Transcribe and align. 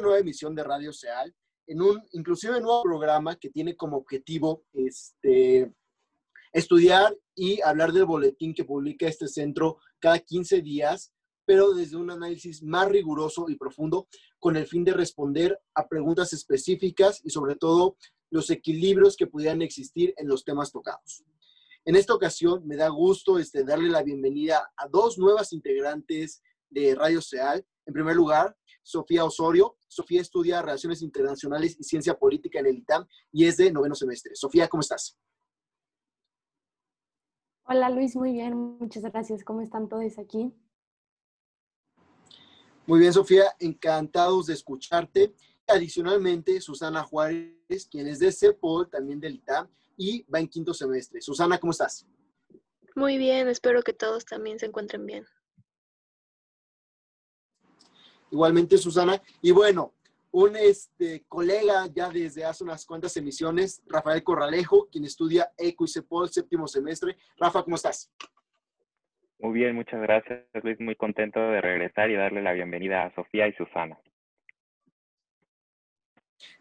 nueva 0.00 0.18
emisión 0.18 0.54
de 0.54 0.64
Radio 0.64 0.92
Seal, 0.92 1.34
en 1.66 1.82
un 1.82 2.02
inclusive 2.12 2.60
nuevo 2.60 2.82
programa 2.82 3.36
que 3.36 3.50
tiene 3.50 3.76
como 3.76 3.96
objetivo 3.96 4.64
este, 4.72 5.72
estudiar 6.52 7.16
y 7.34 7.60
hablar 7.62 7.92
del 7.92 8.06
boletín 8.06 8.54
que 8.54 8.64
publica 8.64 9.06
este 9.06 9.28
centro 9.28 9.78
cada 9.98 10.18
15 10.18 10.62
días, 10.62 11.12
pero 11.44 11.72
desde 11.72 11.96
un 11.96 12.10
análisis 12.10 12.62
más 12.62 12.88
riguroso 12.88 13.46
y 13.48 13.56
profundo 13.56 14.08
con 14.38 14.56
el 14.56 14.66
fin 14.66 14.84
de 14.84 14.92
responder 14.92 15.60
a 15.74 15.86
preguntas 15.88 16.32
específicas 16.32 17.20
y 17.24 17.30
sobre 17.30 17.56
todo 17.56 17.96
los 18.30 18.50
equilibrios 18.50 19.16
que 19.16 19.26
pudieran 19.26 19.62
existir 19.62 20.14
en 20.16 20.28
los 20.28 20.44
temas 20.44 20.72
tocados. 20.72 21.24
En 21.84 21.96
esta 21.96 22.14
ocasión 22.14 22.66
me 22.66 22.76
da 22.76 22.88
gusto 22.88 23.38
este, 23.38 23.64
darle 23.64 23.88
la 23.88 24.02
bienvenida 24.02 24.70
a 24.76 24.86
dos 24.88 25.18
nuevas 25.18 25.52
integrantes 25.52 26.42
de 26.68 26.94
Radio 26.94 27.20
Seal. 27.20 27.64
En 27.86 27.94
primer 27.94 28.14
lugar, 28.14 28.56
Sofía 28.90 29.24
Osorio. 29.24 29.76
Sofía 29.88 30.20
estudia 30.20 30.62
Relaciones 30.62 31.02
Internacionales 31.02 31.76
y 31.78 31.84
Ciencia 31.84 32.18
Política 32.18 32.58
en 32.58 32.66
el 32.66 32.78
ITAM 32.78 33.06
y 33.32 33.46
es 33.46 33.56
de 33.56 33.72
noveno 33.72 33.94
semestre. 33.94 34.34
Sofía, 34.34 34.68
¿cómo 34.68 34.80
estás? 34.80 35.16
Hola 37.64 37.88
Luis, 37.88 38.16
muy 38.16 38.32
bien, 38.32 38.56
muchas 38.56 39.04
gracias. 39.04 39.44
¿Cómo 39.44 39.60
están 39.60 39.88
todos 39.88 40.18
aquí? 40.18 40.52
Muy 42.86 42.98
bien, 42.98 43.12
Sofía, 43.12 43.44
encantados 43.60 44.46
de 44.46 44.54
escucharte. 44.54 45.32
Adicionalmente, 45.68 46.60
Susana 46.60 47.04
Juárez, 47.04 47.86
quien 47.88 48.08
es 48.08 48.18
de 48.18 48.32
CEPOL, 48.32 48.90
también 48.90 49.20
del 49.20 49.36
ITAM, 49.36 49.68
y 49.96 50.22
va 50.24 50.40
en 50.40 50.48
quinto 50.48 50.74
semestre. 50.74 51.20
Susana, 51.20 51.58
¿cómo 51.58 51.70
estás? 51.70 52.04
Muy 52.96 53.18
bien, 53.18 53.46
espero 53.46 53.82
que 53.82 53.92
todos 53.92 54.24
también 54.24 54.58
se 54.58 54.66
encuentren 54.66 55.06
bien. 55.06 55.24
Igualmente, 58.30 58.78
Susana. 58.78 59.20
Y 59.42 59.50
bueno, 59.50 59.94
un 60.32 60.56
este, 60.56 61.24
colega 61.28 61.86
ya 61.92 62.08
desde 62.08 62.44
hace 62.44 62.64
unas 62.64 62.86
cuantas 62.86 63.16
emisiones, 63.16 63.82
Rafael 63.86 64.22
Corralejo, 64.22 64.88
quien 64.90 65.04
estudia 65.04 65.50
ECO 65.58 65.84
y 65.84 65.88
CEPOL, 65.88 66.28
séptimo 66.28 66.68
semestre. 66.68 67.16
Rafa, 67.36 67.62
¿cómo 67.62 67.76
estás? 67.76 68.12
Muy 69.40 69.54
bien, 69.54 69.74
muchas 69.74 70.00
gracias, 70.02 70.44
Luis. 70.62 70.78
Muy 70.80 70.94
contento 70.96 71.40
de 71.40 71.60
regresar 71.60 72.10
y 72.10 72.14
darle 72.14 72.42
la 72.42 72.52
bienvenida 72.52 73.04
a 73.04 73.14
Sofía 73.14 73.48
y 73.48 73.52
Susana. 73.54 73.98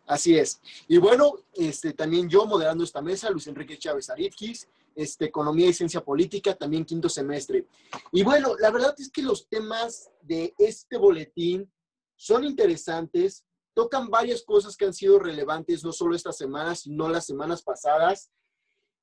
Así 0.10 0.36
es. 0.36 0.60
Y 0.88 0.98
bueno, 0.98 1.36
este, 1.54 1.94
también 1.94 2.28
yo 2.28 2.48
moderando 2.48 2.84
esta 2.84 3.00
mesa, 3.00 3.30
Luis 3.30 3.46
Enrique 3.46 3.78
Chávez 3.78 4.10
Aritkis, 4.10 4.68
este, 4.96 5.26
Economía 5.26 5.68
y 5.68 5.74
Ciencia 5.74 6.04
Política, 6.04 6.56
también 6.56 6.84
quinto 6.84 7.08
semestre. 7.10 7.68
Y 8.12 8.24
bueno, 8.24 8.56
la 8.58 8.72
verdad 8.72 8.96
es 8.98 9.12
que 9.12 9.22
los 9.22 9.48
temas 9.48 10.10
de 10.24 10.56
este 10.58 10.98
boletín 10.98 11.72
son 12.16 12.44
interesantes, 12.44 13.46
tocan 13.76 14.10
varias 14.10 14.42
cosas 14.42 14.76
que 14.76 14.86
han 14.86 14.96
sido 14.96 15.20
relevantes 15.20 15.84
no 15.84 15.92
solo 15.92 16.16
esta 16.16 16.32
semana, 16.32 16.74
sino 16.74 17.08
las 17.08 17.28
semanas 17.28 17.62
pasadas. 17.62 18.32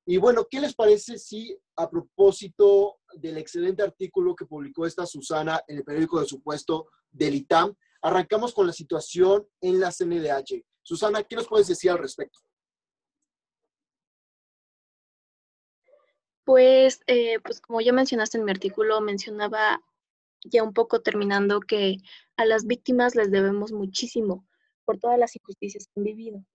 Y 0.05 0.17
bueno, 0.17 0.45
¿qué 0.51 0.59
les 0.59 0.75
parece 0.75 1.17
si 1.17 1.57
a 1.77 1.89
propósito 1.89 2.97
del 3.15 3.37
excelente 3.37 3.81
artículo 3.81 4.35
que 4.35 4.45
publicó 4.45 4.85
esta 4.85 5.05
Susana 5.05 5.61
en 5.69 5.77
el 5.77 5.85
periódico 5.85 6.19
de 6.19 6.25
supuesto 6.25 6.89
del 7.09 7.35
ITAM, 7.35 7.73
arrancamos 8.01 8.53
con 8.53 8.67
la 8.67 8.73
situación 8.73 9.47
en 9.61 9.79
la 9.79 9.93
CNDH? 9.93 10.65
Susana, 10.87 11.21
¿qué 11.21 11.35
nos 11.35 11.49
puedes 11.49 11.67
decir 11.67 11.91
al 11.91 11.97
respecto? 11.97 12.39
Pues, 16.45 17.01
eh, 17.07 17.41
pues 17.41 17.59
como 17.59 17.81
ya 17.81 17.91
mencionaste 17.91 18.37
en 18.37 18.45
mi 18.45 18.51
artículo, 18.51 19.01
mencionaba 19.01 19.81
ya 20.45 20.63
un 20.63 20.71
poco 20.71 21.01
terminando 21.01 21.59
que 21.59 21.97
a 22.37 22.45
las 22.45 22.65
víctimas 22.65 23.15
les 23.15 23.31
debemos 23.31 23.73
muchísimo 23.73 24.47
por 24.85 24.97
todas 24.97 25.19
las 25.19 25.35
injusticias 25.35 25.87
que 25.87 25.99
han 25.99 26.05
vivido. 26.05 26.45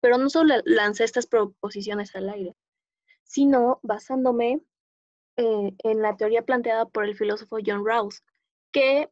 Pero 0.00 0.16
no 0.16 0.30
solo 0.30 0.54
lancé 0.64 1.04
estas 1.04 1.26
proposiciones 1.26 2.16
al 2.16 2.30
aire, 2.30 2.56
sino 3.24 3.78
basándome 3.82 4.62
eh, 5.36 5.72
en 5.84 6.00
la 6.00 6.16
teoría 6.16 6.46
planteada 6.46 6.86
por 6.86 7.04
el 7.04 7.14
filósofo 7.14 7.58
John 7.62 7.84
Rawls, 7.84 8.24
que, 8.72 9.10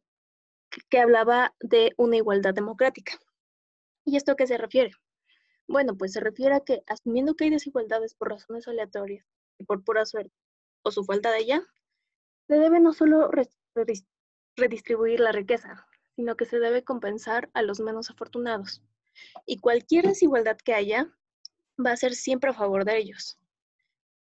que 0.89 0.99
hablaba 0.99 1.53
de 1.59 1.93
una 1.97 2.17
igualdad 2.17 2.55
democrática. 2.55 3.19
¿Y 4.09 4.15
esto 4.15 4.31
a 4.31 4.35
qué 4.35 4.47
se 4.47 4.57
refiere? 4.57 4.89
Bueno, 5.67 5.95
pues 5.95 6.13
se 6.13 6.19
refiere 6.19 6.55
a 6.55 6.61
que 6.61 6.81
asumiendo 6.87 7.35
que 7.35 7.43
hay 7.43 7.51
desigualdades 7.51 8.15
por 8.15 8.29
razones 8.29 8.67
aleatorias 8.67 9.23
y 9.59 9.65
por 9.65 9.83
pura 9.83 10.03
suerte, 10.03 10.33
o 10.81 10.89
su 10.89 11.03
falta 11.03 11.31
de 11.31 11.37
ella, 11.37 11.61
se 12.47 12.55
debe 12.55 12.79
no 12.79 12.91
solo 12.91 13.29
redistribuir 14.55 15.19
la 15.19 15.31
riqueza, 15.31 15.85
sino 16.15 16.35
que 16.35 16.45
se 16.45 16.57
debe 16.57 16.83
compensar 16.83 17.51
a 17.53 17.61
los 17.61 17.81
menos 17.81 18.09
afortunados. 18.09 18.81
Y 19.45 19.59
cualquier 19.59 20.07
desigualdad 20.07 20.57
que 20.57 20.73
haya 20.73 21.15
va 21.77 21.91
a 21.91 21.97
ser 21.97 22.15
siempre 22.15 22.49
a 22.49 22.55
favor 22.55 22.85
de 22.85 22.97
ellos. 22.97 23.37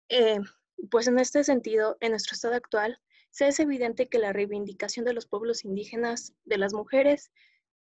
Eh, 0.09 0.41
pues 0.91 1.07
en 1.07 1.17
este 1.17 1.43
sentido, 1.43 1.97
en 2.01 2.11
nuestro 2.11 2.35
estado 2.35 2.53
actual, 2.53 2.99
se 3.31 3.47
es 3.47 3.59
evidente 3.59 4.09
que 4.09 4.19
la 4.19 4.31
reivindicación 4.31 5.05
de 5.05 5.13
los 5.13 5.25
pueblos 5.25 5.65
indígenas, 5.65 6.35
de 6.45 6.59
las 6.59 6.71
mujeres 6.71 7.31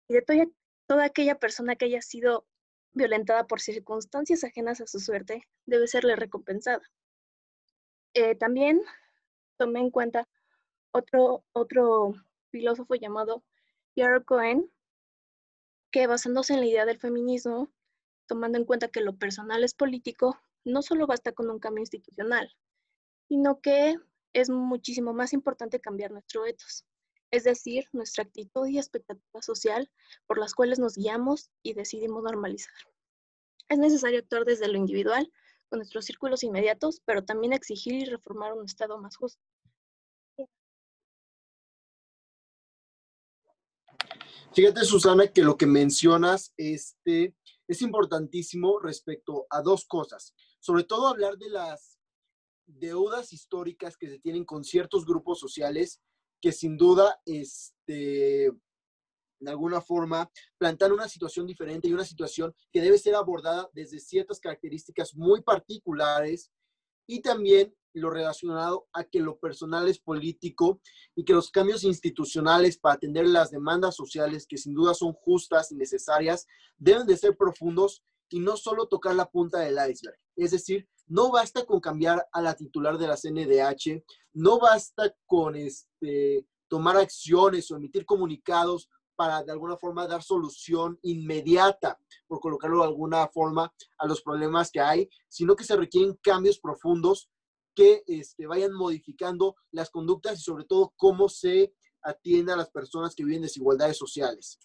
y 0.08 0.12
de 0.12 0.20
toda, 0.20 0.44
toda 0.86 1.04
aquella 1.04 1.38
persona 1.38 1.76
que 1.76 1.86
haya 1.86 2.02
sido 2.02 2.46
violentada 2.92 3.46
por 3.46 3.60
circunstancias 3.60 4.44
ajenas 4.44 4.80
a 4.80 4.86
su 4.86 4.98
suerte 5.00 5.42
debe 5.66 5.86
serle 5.86 6.16
recompensada. 6.16 6.82
Eh, 8.14 8.34
también 8.34 8.80
tomé 9.58 9.80
en 9.80 9.90
cuenta 9.90 10.26
otro, 10.92 11.44
otro 11.52 12.14
filósofo 12.50 12.94
llamado 12.94 13.44
Pierre 13.94 14.24
Cohen, 14.24 14.70
que 15.90 16.06
basándose 16.06 16.54
en 16.54 16.60
la 16.60 16.66
idea 16.66 16.86
del 16.86 16.98
feminismo, 16.98 17.70
tomando 18.26 18.58
en 18.58 18.64
cuenta 18.64 18.88
que 18.88 19.00
lo 19.00 19.16
personal 19.16 19.62
es 19.64 19.74
político, 19.74 20.40
no 20.64 20.82
solo 20.82 21.06
basta 21.06 21.32
con 21.32 21.50
un 21.50 21.58
cambio 21.58 21.82
institucional, 21.82 22.54
sino 23.28 23.60
que 23.60 23.96
es 24.32 24.50
muchísimo 24.50 25.12
más 25.12 25.32
importante 25.32 25.80
cambiar 25.80 26.10
nuestro 26.10 26.46
ethos, 26.46 26.84
es 27.36 27.44
decir, 27.44 27.86
nuestra 27.92 28.24
actitud 28.24 28.66
y 28.66 28.78
expectativa 28.78 29.42
social 29.42 29.90
por 30.26 30.38
las 30.38 30.54
cuales 30.54 30.78
nos 30.78 30.96
guiamos 30.96 31.50
y 31.62 31.74
decidimos 31.74 32.22
normalizar. 32.22 32.74
Es 33.68 33.78
necesario 33.78 34.18
actuar 34.20 34.44
desde 34.44 34.68
lo 34.68 34.78
individual, 34.78 35.30
con 35.68 35.78
nuestros 35.78 36.04
círculos 36.04 36.42
inmediatos, 36.44 37.02
pero 37.04 37.24
también 37.24 37.52
exigir 37.52 37.94
y 37.94 38.04
reformar 38.04 38.52
un 38.52 38.64
Estado 38.64 38.98
más 38.98 39.16
justo. 39.16 39.42
Fíjate, 44.54 44.84
Susana, 44.84 45.26
que 45.26 45.42
lo 45.42 45.58
que 45.58 45.66
mencionas 45.66 46.54
este, 46.56 47.36
es 47.68 47.82
importantísimo 47.82 48.78
respecto 48.78 49.46
a 49.50 49.60
dos 49.60 49.84
cosas. 49.84 50.34
Sobre 50.60 50.84
todo 50.84 51.08
hablar 51.08 51.36
de 51.36 51.50
las 51.50 51.98
deudas 52.64 53.32
históricas 53.34 53.96
que 53.98 54.08
se 54.08 54.18
tienen 54.18 54.44
con 54.44 54.64
ciertos 54.64 55.04
grupos 55.04 55.38
sociales 55.38 56.00
que 56.40 56.52
sin 56.52 56.76
duda 56.76 57.20
este, 57.24 58.50
de 59.40 59.50
alguna 59.50 59.80
forma, 59.80 60.30
plantar 60.58 60.92
una 60.92 61.08
situación 61.08 61.46
diferente 61.46 61.88
y 61.88 61.92
una 61.92 62.04
situación 62.04 62.54
que 62.72 62.80
debe 62.80 62.98
ser 62.98 63.14
abordada 63.14 63.68
desde 63.72 64.00
ciertas 64.00 64.40
características 64.40 65.14
muy 65.14 65.42
particulares 65.42 66.50
y 67.06 67.20
también 67.20 67.74
lo 67.92 68.10
relacionado 68.10 68.88
a 68.92 69.04
que 69.04 69.20
lo 69.20 69.38
personal 69.38 69.88
es 69.88 69.98
político 69.98 70.80
y 71.14 71.24
que 71.24 71.32
los 71.32 71.50
cambios 71.50 71.82
institucionales 71.84 72.78
para 72.78 72.96
atender 72.96 73.26
las 73.26 73.50
demandas 73.50 73.96
sociales, 73.96 74.46
que 74.46 74.58
sin 74.58 74.74
duda 74.74 74.92
son 74.92 75.12
justas 75.14 75.72
y 75.72 75.76
necesarias, 75.76 76.46
deben 76.76 77.06
de 77.06 77.16
ser 77.16 77.36
profundos 77.36 78.02
y 78.28 78.40
no 78.40 78.56
solo 78.56 78.86
tocar 78.86 79.14
la 79.14 79.30
punta 79.30 79.60
del 79.60 79.76
iceberg. 79.90 80.18
Es 80.36 80.50
decir, 80.50 80.88
no 81.06 81.30
basta 81.30 81.64
con 81.64 81.80
cambiar 81.80 82.26
a 82.32 82.42
la 82.42 82.54
titular 82.54 82.98
de 82.98 83.06
la 83.06 83.16
CNDH, 83.16 84.02
no 84.34 84.58
basta 84.58 85.14
con 85.26 85.56
este, 85.56 86.46
tomar 86.68 86.96
acciones 86.96 87.70
o 87.70 87.76
emitir 87.76 88.04
comunicados 88.04 88.88
para 89.14 89.42
de 89.42 89.52
alguna 89.52 89.76
forma 89.76 90.06
dar 90.06 90.22
solución 90.22 90.98
inmediata, 91.02 91.98
por 92.26 92.40
colocarlo 92.40 92.78
de 92.78 92.88
alguna 92.88 93.28
forma, 93.28 93.72
a 93.98 94.06
los 94.06 94.20
problemas 94.20 94.70
que 94.70 94.80
hay, 94.80 95.08
sino 95.28 95.56
que 95.56 95.64
se 95.64 95.76
requieren 95.76 96.18
cambios 96.22 96.58
profundos 96.58 97.30
que 97.74 98.02
este, 98.06 98.46
vayan 98.46 98.72
modificando 98.72 99.56
las 99.70 99.90
conductas 99.90 100.38
y 100.38 100.42
sobre 100.42 100.64
todo 100.64 100.92
cómo 100.96 101.28
se 101.28 101.74
atiende 102.02 102.52
a 102.52 102.56
las 102.56 102.70
personas 102.70 103.14
que 103.14 103.24
viven 103.24 103.42
desigualdades 103.42 103.96
sociales. 103.96 104.58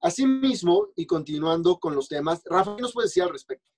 Asimismo, 0.00 0.88
y 0.96 1.06
continuando 1.06 1.78
con 1.78 1.94
los 1.94 2.08
temas, 2.08 2.42
Rafa, 2.44 2.76
¿qué 2.76 2.82
nos 2.82 2.92
puede 2.92 3.06
decir 3.06 3.22
al 3.22 3.30
respecto? 3.30 3.73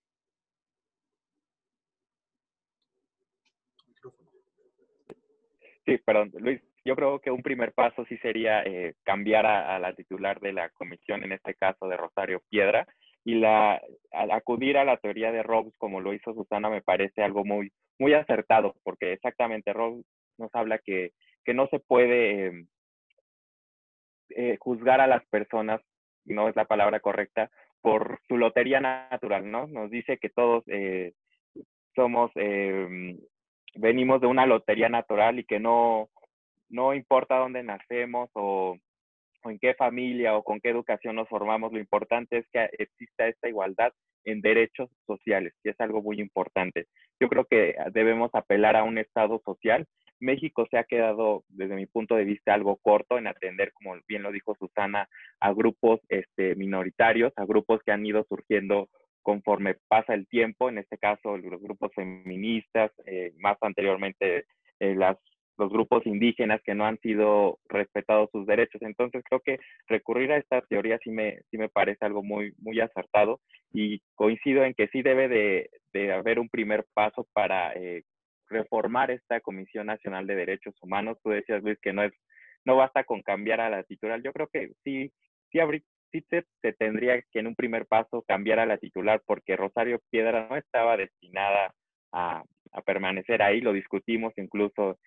Sí, 5.87 5.99
perdón, 5.99 6.33
Luis, 6.41 6.61
yo 6.85 6.97
creo 6.97 7.21
que 7.21 7.31
un 7.31 7.43
primer 7.43 7.73
paso 7.73 8.05
sí 8.09 8.19
sería 8.19 8.63
eh, 8.65 8.95
cambiar 9.05 9.47
a, 9.47 9.79
la 9.79 9.95
titular 9.95 10.41
de 10.41 10.53
la 10.53 10.69
comisión, 10.71 11.23
en 11.23 11.33
este 11.33 11.55
caso 11.55 11.87
de 11.89 11.97
Rosario 11.97 12.43
Piedra, 12.51 12.87
y 13.25 13.37
la, 13.37 13.81
acudir 14.13 14.79
a 14.79 14.85
la 14.85 14.97
teoría 14.97 15.31
de 15.31 15.45
Robbs, 15.45 15.77
como 15.79 16.01
lo 16.01 16.13
hizo 16.13 16.35
Susana, 16.35 16.71
me 16.71 16.83
parece 16.83 17.23
algo 17.23 17.45
muy, 17.45 17.73
muy 18.01 18.15
acertado, 18.15 18.75
porque 18.83 19.13
exactamente 19.13 19.73
Robbs 19.73 20.05
nos 20.39 20.53
habla 20.55 20.79
que, 20.79 21.13
que 21.45 21.55
no 21.55 21.69
se 21.69 21.79
puede 21.79 22.47
em, 22.47 22.67
eh, 24.31 24.57
juzgar 24.59 25.01
a 25.01 25.07
las 25.07 25.25
personas, 25.27 25.81
no 26.25 26.49
es 26.49 26.57
la 26.57 26.65
palabra 26.65 27.01
correcta, 27.01 27.51
por 27.81 28.21
su 28.27 28.37
lotería 28.37 28.81
natural, 28.81 29.49
¿no? 29.49 29.69
Nos 29.69 29.91
dice 29.91 30.19
que 30.19 30.31
todos 30.31 30.65
eh, 30.67 31.13
somos, 31.95 32.33
em, 32.35 33.19
venimos 33.77 34.21
de 34.21 34.27
una 34.27 34.47
lotería 34.47 34.89
natural 34.89 35.39
y 35.39 35.45
que 35.45 35.61
no, 35.61 36.09
no 36.69 36.95
importa 36.95 37.39
dónde 37.39 37.63
nacemos 37.63 38.31
o, 38.35 38.77
o, 39.43 39.51
en 39.51 39.59
qué 39.59 39.75
familia 39.75 40.37
o 40.37 40.43
con 40.43 40.61
qué 40.61 40.71
educación 40.71 41.17
nos 41.17 41.29
formamos, 41.29 41.73
lo 41.73 41.79
importante 41.79 42.39
es 42.39 42.47
que 42.53 42.69
exista 42.79 43.29
esta 43.29 43.49
igualdad 43.49 43.93
en 44.25 44.41
derechos 44.41 44.91
sociales, 45.07 45.55
y 45.63 45.71
es 45.71 45.81
algo 45.81 46.03
muy 46.03 46.21
importante. 46.21 46.87
Yo 47.21 47.29
creo 47.29 47.45
que 47.45 47.77
debemos 47.93 48.31
apelar 48.35 48.77
a 48.77 48.83
un 48.83 48.99
Estado 48.99 49.41
social. 49.45 49.87
México 50.19 50.67
se 50.71 50.79
ha 50.79 50.85
quedado, 50.85 51.45
desde 51.49 51.77
mi 51.77 51.87
punto 51.87 52.17
de 52.17 52.25
vista, 52.25 52.53
algo 52.53 52.77
corto 52.77 53.19
en 53.19 53.29
atender, 53.29 53.73
como 53.73 53.95
bien 54.09 54.23
lo 54.23 54.33
dijo 54.33 54.57
Susana, 54.59 55.09
a 55.41 55.53
grupos 55.53 56.01
este, 56.09 56.57
minoritarios, 56.57 57.33
a 57.37 57.45
grupos 57.45 57.81
que 57.85 57.93
han 57.93 58.05
ido 58.05 58.25
surgiendo 58.29 58.89
conforme 59.27 59.75
pasa 59.89 60.15
el 60.15 60.29
tiempo, 60.29 60.69
en 60.69 60.79
este 60.79 60.99
caso 60.99 61.37
los 61.37 61.61
grupos 61.61 61.91
feministas, 61.97 62.93
eh, 63.07 63.33
más 63.39 63.59
anteriormente 63.61 64.47
eh, 64.79 64.95
los 64.95 65.73
grupos 65.73 66.07
indígenas 66.07 66.61
que 66.63 66.77
no 66.77 66.87
han 66.87 66.97
sido 67.01 67.59
respetados 67.69 68.31
sus 68.31 68.47
derechos. 68.47 68.81
Entonces 68.83 69.25
creo 69.29 69.41
que 69.41 69.59
recurrir 69.89 70.31
a 70.31 70.37
esta 70.37 70.61
teoría 70.61 71.01
sí 71.03 71.11
me, 71.11 71.41
sí 71.51 71.59
me 71.59 71.69
parece 71.69 72.05
algo 72.05 72.23
muy, 72.23 72.55
muy 72.59 72.79
acertado 72.79 73.41
y 73.73 74.01
coincido 74.15 74.63
en 74.63 74.75
que 74.75 74.87
sí 74.93 75.03
debe 75.03 75.27
de, 75.27 75.71
de 75.93 76.13
haber 76.13 76.39
un 76.39 76.49
primer 76.49 76.87
paso 76.95 77.27
para 77.33 77.73
eh, 77.73 78.05
reformar 78.49 79.11
esta 79.11 79.41
Comisión 79.41 79.89
Nacional 79.89 80.29
de 80.29 80.37
Derechos 80.37 80.77
Humanos. 80.81 81.19
Tú 81.21 81.31
decías, 81.31 81.65
Luis, 81.65 81.81
que 81.83 81.93
no 81.93 82.05
es 82.05 82.13
no 82.65 82.77
basta 82.77 83.03
con 83.03 83.23
cambiar 83.23 83.61
a 83.61 83.71
la 83.71 83.83
titular. 83.83 84.23
Yo 84.23 84.33
creo 84.33 84.47
que 84.53 84.71
sí, 84.85 85.13
sí, 85.51 85.59
se, 86.31 86.45
tendría 86.75 87.21
que 87.31 87.41
en 87.41 87.47
un 87.47 87.55
primer 87.55 87.87
paso 87.87 88.23
cambiar 88.27 88.59
a 88.59 88.67
la 88.67 88.79
titular 88.79 89.23
porque 89.27 89.57
Rosario 89.57 90.01
Piedra 90.11 90.47
no 90.49 90.57
estaba 90.57 90.97
destinada 90.97 91.73
a, 92.13 92.45
permanecer 92.85 93.43
ahí, 93.43 93.63
lo 93.63 93.73
discutimos 93.73 94.35
incluso 94.37 94.99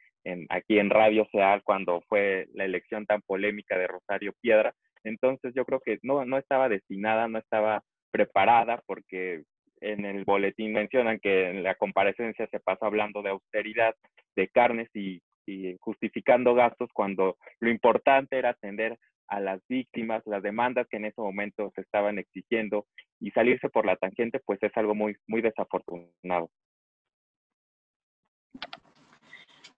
aquí 0.50 0.80
en 0.80 0.90
Radio 0.90 1.28
Seal 1.32 1.62
cuando 1.64 2.02
fue 2.10 2.48
la 2.54 2.66
elección 2.66 3.06
tan 3.06 3.22
polémica 3.22 3.78
de 3.78 3.88
Rosario 3.88 4.34
Piedra. 4.42 4.74
Entonces 5.04 5.54
yo 5.56 5.66
creo 5.66 5.80
que 5.80 6.00
no, 6.02 6.26
no 6.26 6.38
estaba 6.38 6.68
destinada, 6.68 7.28
no 7.28 7.38
estaba 7.38 7.84
preparada 8.12 8.82
porque 8.88 9.44
en 9.82 10.04
el 10.06 10.26
boletín 10.26 10.74
mencionan 10.74 11.20
que 11.20 11.50
en 11.50 11.64
la 11.64 11.76
comparecencia 11.76 12.48
se 12.48 12.60
pasa 12.60 12.88
hablando 12.88 13.22
de 13.22 13.30
austeridad, 13.30 13.96
de 14.36 14.48
carnes 14.50 14.90
y, 14.96 15.22
y 15.46 15.78
justificando 15.80 16.54
gastos 16.54 16.90
cuando 16.94 17.38
lo 17.60 17.70
importante 17.70 18.38
era 18.38 18.50
atender 18.50 18.98
a 19.30 19.40
las 19.40 19.62
víctimas, 19.68 20.24
las 20.26 20.44
demandas 20.44 20.88
que 20.90 20.98
en 20.98 21.06
ese 21.06 21.22
momento 21.22 21.72
se 21.76 21.81
estaban 21.81 22.18
exigiendo 22.20 22.88
y 23.20 23.31
salirse 23.31 23.70
por 23.70 23.86
la 23.86 23.96
tangente, 23.96 24.40
pues 24.46 24.62
es 24.62 24.76
algo 24.76 24.96
muy, 24.96 25.16
muy 25.28 25.42
desafortunado. 25.42 26.50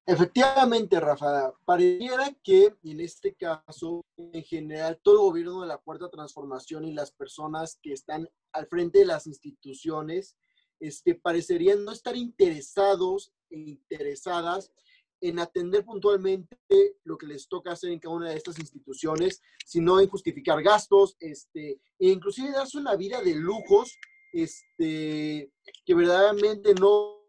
Efectivamente, 0.05 0.99
Rafa, 0.99 1.53
pareciera 1.63 2.31
que 2.43 2.73
en 2.83 2.99
este 2.99 3.35
caso, 3.35 4.03
en 4.17 4.43
general, 4.43 4.99
todo 5.03 5.15
el 5.15 5.21
gobierno 5.21 5.61
de 5.61 5.67
la 5.67 5.77
Cuarta 5.77 6.09
Transformación 6.09 6.85
y 6.85 6.93
las 6.93 7.11
personas 7.11 7.77
que 7.81 7.93
están 7.93 8.27
al 8.51 8.67
frente 8.67 8.99
de 8.99 9.05
las 9.05 9.27
instituciones, 9.27 10.35
este, 10.79 11.13
parecerían 11.15 11.85
no 11.85 11.91
estar 11.91 12.15
interesados 12.15 13.31
e 13.49 13.59
interesadas 13.59 14.73
en 15.21 15.39
atender 15.39 15.85
puntualmente 15.85 16.57
lo 17.03 17.17
que 17.17 17.27
les 17.27 17.47
toca 17.47 17.71
hacer 17.71 17.91
en 17.91 17.99
cada 17.99 18.15
una 18.15 18.29
de 18.29 18.35
estas 18.35 18.57
instituciones, 18.59 19.41
sino 19.65 19.99
en 19.99 20.09
justificar 20.09 20.61
gastos, 20.63 21.15
este, 21.19 21.79
e 21.99 22.07
inclusive 22.09 22.51
darse 22.51 22.77
una 22.77 22.95
vida 22.95 23.21
de 23.21 23.35
lujos, 23.35 23.97
este, 24.33 25.51
que 25.85 25.93
verdaderamente 25.93 26.73
no, 26.73 27.21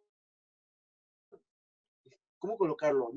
¿cómo 2.39 2.57
colocarlo? 2.57 3.13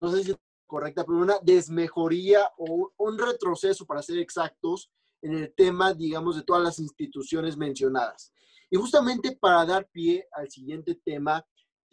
No 0.00 0.10
sé 0.12 0.22
si 0.22 0.30
es 0.30 0.38
correcta, 0.66 1.04
pero 1.04 1.18
una 1.18 1.38
desmejoría 1.42 2.48
o 2.56 2.92
un 2.96 3.18
retroceso, 3.18 3.84
para 3.84 4.02
ser 4.02 4.18
exactos, 4.18 4.90
en 5.20 5.34
el 5.34 5.54
tema, 5.54 5.94
digamos, 5.94 6.36
de 6.36 6.42
todas 6.42 6.62
las 6.62 6.78
instituciones 6.78 7.56
mencionadas. 7.56 8.32
Y 8.70 8.76
justamente 8.76 9.36
para 9.36 9.64
dar 9.66 9.88
pie 9.90 10.26
al 10.32 10.50
siguiente 10.50 10.94
tema, 10.94 11.46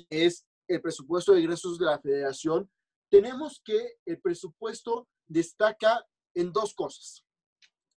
es 0.09 0.47
el 0.69 0.81
presupuesto 0.81 1.33
de 1.33 1.41
ingresos 1.41 1.77
de 1.77 1.85
la 1.85 1.99
federación, 1.99 2.69
tenemos 3.09 3.61
que 3.65 3.97
el 4.05 4.21
presupuesto 4.21 5.07
destaca 5.27 6.05
en 6.35 6.53
dos 6.53 6.73
cosas. 6.75 7.25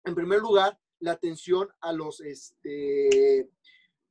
En 0.06 0.16
primer 0.16 0.40
lugar, 0.40 0.80
la 1.00 1.12
atención 1.12 1.68
a 1.82 1.92
los 1.92 2.22
este, 2.22 3.50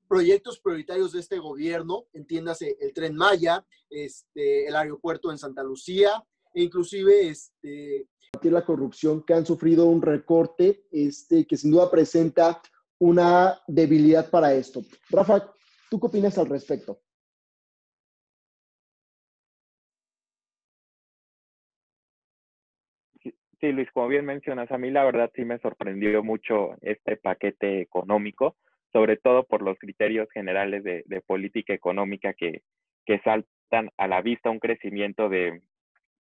proyectos 0.07 0.61
prioritarios 0.61 1.13
de 1.13 1.21
este 1.21 1.39
gobierno, 1.39 2.07
entiéndase 2.13 2.77
el 2.81 2.93
tren 2.93 3.17
Maya, 3.17 3.67
este, 3.89 4.69
el 4.69 4.77
aeropuerto 4.77 5.31
en 5.31 5.39
Santa 5.39 5.63
Lucía, 5.63 6.23
e 6.53 6.63
inclusive 6.63 7.29
este, 7.29 8.09
la 8.43 8.65
corrupción 8.65 9.23
que 9.23 9.35
han 9.35 9.47
sufrido 9.47 9.87
un 9.87 10.03
recorte 10.03 10.87
este, 10.93 11.47
que 11.47 11.57
sin 11.57 11.71
duda 11.71 11.91
presenta 11.91 12.61
una 12.99 13.59
debilidad 13.67 14.29
para 14.31 14.53
esto. 14.53 14.83
Rafa, 15.09 15.55
¿tú 15.89 15.99
qué 15.99 16.07
opinas 16.07 16.37
al 16.37 16.47
respecto? 16.47 17.01
Sí, 23.61 23.73
Luis, 23.73 23.91
como 23.93 24.09
bien 24.09 24.25
mencionas, 24.25 24.71
a 24.71 24.79
mí 24.79 24.91
la 24.91 25.05
verdad 25.05 25.31
sí 25.35 25.45
me 25.45 25.59
sorprendió 25.59 26.23
mucho 26.23 26.77
este 26.81 27.19
paquete 27.19 27.83
económico, 27.83 28.57
sobre 28.91 29.19
todo 29.19 29.45
por 29.45 29.61
los 29.61 29.79
criterios 29.79 30.31
generales 30.33 30.83
de, 30.83 31.23
política 31.27 31.75
económica 31.75 32.33
que, 32.33 32.63
que 33.05 33.19
saltan 33.21 33.91
a 33.99 34.09
la 34.09 34.23
vista 34.23 34.49
un 34.49 34.61
crecimiento 34.61 35.29
de, 35.29 35.61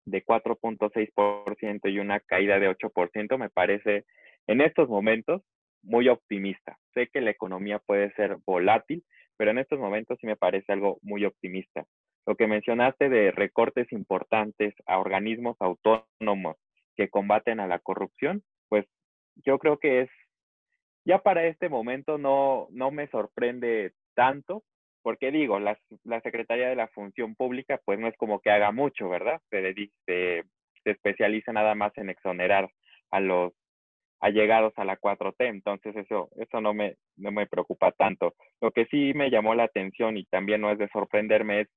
de 0.04 0.22
4.6% 0.22 1.90
y 1.90 1.98
una 1.98 2.20
caída 2.20 2.58
de 2.58 2.68
8%, 2.68 3.38
me 3.38 3.48
parece 3.48 4.04
en 4.46 4.60
estos 4.60 4.90
momentos 4.90 5.42
muy 5.82 6.08
optimista. 6.08 6.76
Sé 6.92 7.06
que 7.06 7.22
la 7.22 7.30
economía 7.30 7.78
puede 7.78 8.12
ser 8.16 8.36
volátil, 8.44 9.02
pero 9.38 9.50
en 9.50 9.58
estos 9.58 9.78
momentos 9.78 10.18
sí 10.20 10.26
me 10.26 10.36
parece 10.36 10.72
algo 10.72 10.98
muy 11.00 11.24
optimista. 11.24 11.86
Lo 12.26 12.36
que 12.36 12.46
mencionaste 12.46 13.08
de 13.08 13.30
recortes 13.30 13.90
importantes 13.92 14.74
a 14.84 14.98
organismos 14.98 15.56
autónomos 15.58 16.58
que 16.96 17.08
combaten 17.08 17.60
a 17.60 17.66
la 17.66 17.78
corrupción, 17.78 18.42
pues 18.68 18.86
yo 19.44 19.58
creo 19.58 19.78
que 19.78 20.02
es, 20.02 20.10
ya 21.04 21.18
para 21.18 21.46
este 21.46 21.68
momento 21.68 22.18
no, 22.18 22.68
no 22.70 22.90
me 22.90 23.08
sorprende 23.08 23.92
tanto, 24.14 24.62
porque 25.02 25.30
digo, 25.30 25.58
la, 25.58 25.78
la 26.04 26.20
Secretaría 26.20 26.68
de 26.68 26.76
la 26.76 26.88
Función 26.88 27.34
Pública, 27.34 27.80
pues 27.84 27.98
no 27.98 28.06
es 28.06 28.16
como 28.16 28.40
que 28.40 28.50
haga 28.50 28.70
mucho, 28.70 29.08
¿verdad? 29.08 29.40
Se, 29.50 29.74
se, 30.06 30.44
especializa 30.84 31.52
nada 31.52 31.74
más 31.74 31.96
en 31.96 32.10
exonerar 32.10 32.70
a 33.10 33.20
los 33.20 33.52
allegados 34.20 34.74
a 34.76 34.84
la 34.84 34.98
4T, 34.98 35.34
entonces 35.38 35.96
eso, 35.96 36.28
eso 36.36 36.60
no, 36.60 36.74
me, 36.74 36.96
no 37.16 37.32
me 37.32 37.46
preocupa 37.46 37.92
tanto. 37.92 38.34
Lo 38.60 38.70
que 38.70 38.84
sí 38.86 39.12
me 39.14 39.30
llamó 39.30 39.54
la 39.54 39.64
atención 39.64 40.18
y 40.18 40.24
también 40.26 40.60
no 40.60 40.70
es 40.70 40.78
de 40.78 40.88
sorprenderme 40.88 41.62
es 41.62 41.68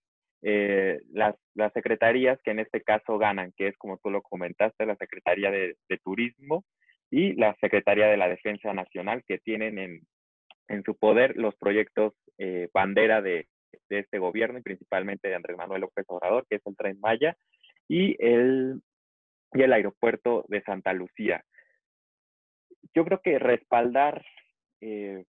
eh, 0.46 1.00
las, 1.14 1.36
las, 1.56 1.72
secretarías 1.72 2.38
que 2.44 2.52
en 2.52 2.60
este 2.60 2.82
caso 2.82 3.18
ganan, 3.18 3.54
que 3.56 3.68
es 3.68 3.78
como 3.78 3.98
tú 3.98 4.12
lo 4.12 4.22
comentaste, 4.22 4.86
la 4.86 4.98
Secretaría 4.98 5.50
de, 5.50 5.78
Turismo 6.04 6.66
y 7.10 7.34
la 7.34 7.56
Secretaría 7.62 8.08
de 8.08 8.18
la 8.18 8.28
Defensa 8.28 8.74
Nacional, 8.74 9.24
que 9.26 9.38
tienen 9.38 9.80
en, 9.80 10.02
en 10.68 10.84
su 10.84 10.98
poder 10.98 11.38
los 11.38 11.56
proyectos 11.56 12.14
eh, 12.38 12.68
bandera 12.74 13.22
de, 13.22 13.48
de, 13.88 14.00
este 14.00 14.20
gobierno 14.20 14.60
y 14.60 14.64
principalmente 14.64 15.30
de 15.30 15.36
Andrés 15.36 15.56
Manuel 15.56 15.82
López 15.82 16.06
Obrador, 16.10 16.46
que 16.50 16.58
es 16.58 16.62
el 16.66 16.76
Tren 16.76 17.00
Maya 17.00 17.38
y 17.88 18.18
el, 18.20 18.82
y 19.54 19.62
el 19.62 19.72
aeropuerto 19.72 20.44
de 20.50 20.62
Santa 20.64 20.92
Lucía. 20.92 21.46
Yo 22.94 23.06
creo 23.06 23.22
que 23.22 23.40
respaldar, 23.40 24.26
eh, 24.82 25.24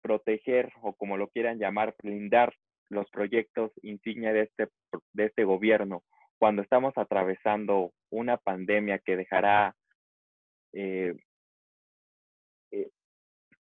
proteger 0.00 0.72
o 0.80 0.94
como 0.94 1.18
lo 1.18 1.28
quieran 1.28 1.58
llamar, 1.58 1.94
blindar 2.02 2.54
los 2.90 3.08
proyectos 3.10 3.72
insignia 3.82 4.32
de 4.32 4.42
este, 4.42 4.68
de 5.12 5.26
este 5.26 5.44
gobierno 5.44 6.02
cuando 6.38 6.62
estamos 6.62 6.92
atravesando 6.96 7.92
una 8.10 8.36
pandemia 8.36 8.98
que 8.98 9.16
dejará 9.16 9.74
eh, 10.74 11.14
eh, 12.70 12.90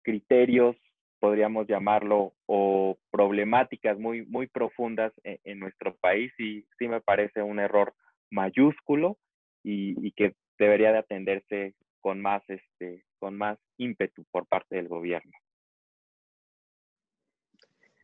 criterios, 0.03 0.75
podríamos 1.19 1.67
llamarlo, 1.67 2.33
o 2.45 2.97
problemáticas 3.11 3.97
muy, 3.97 4.25
muy 4.25 4.47
profundas 4.47 5.11
en, 5.23 5.59
nuestro 5.59 5.95
país 5.95 6.31
y 6.37 6.65
sí 6.77 6.87
me 6.87 7.01
parece 7.01 7.41
un 7.41 7.59
error 7.59 7.93
mayúsculo 8.29 9.17
y, 9.63 9.95
y, 10.05 10.11
que 10.11 10.35
debería 10.57 10.91
de 10.91 10.99
atenderse 10.99 11.73
con 12.01 12.21
más, 12.21 12.43
este, 12.47 13.03
con 13.17 13.35
más 13.35 13.57
ímpetu 13.77 14.25
por 14.31 14.47
parte 14.47 14.75
del 14.75 14.87
gobierno. 14.87 15.31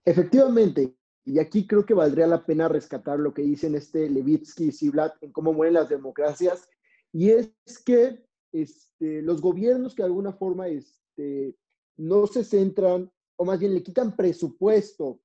Efectivamente, 0.05 0.95
y 1.25 1.39
aquí 1.39 1.65
creo 1.65 1.85
que 1.85 1.95
valdría 1.95 2.27
la 2.27 2.45
pena 2.45 2.67
rescatar 2.67 3.19
lo 3.19 3.33
que 3.33 3.41
dicen 3.41 3.73
este 3.73 4.07
Levitsky 4.07 4.65
y 4.65 4.71
Ziblatt 4.71 5.21
en 5.21 5.31
cómo 5.31 5.51
mueren 5.51 5.73
las 5.73 5.89
democracias, 5.89 6.69
y 7.11 7.31
es 7.31 7.49
que 7.83 8.23
este, 8.51 9.23
los 9.23 9.41
gobiernos 9.41 9.95
que 9.95 10.03
de 10.03 10.07
alguna 10.07 10.33
forma 10.33 10.67
este, 10.67 11.57
no 11.97 12.27
se 12.27 12.43
centran, 12.43 13.11
o 13.37 13.45
más 13.45 13.59
bien 13.59 13.73
le 13.73 13.81
quitan 13.81 14.15
presupuesto 14.15 15.19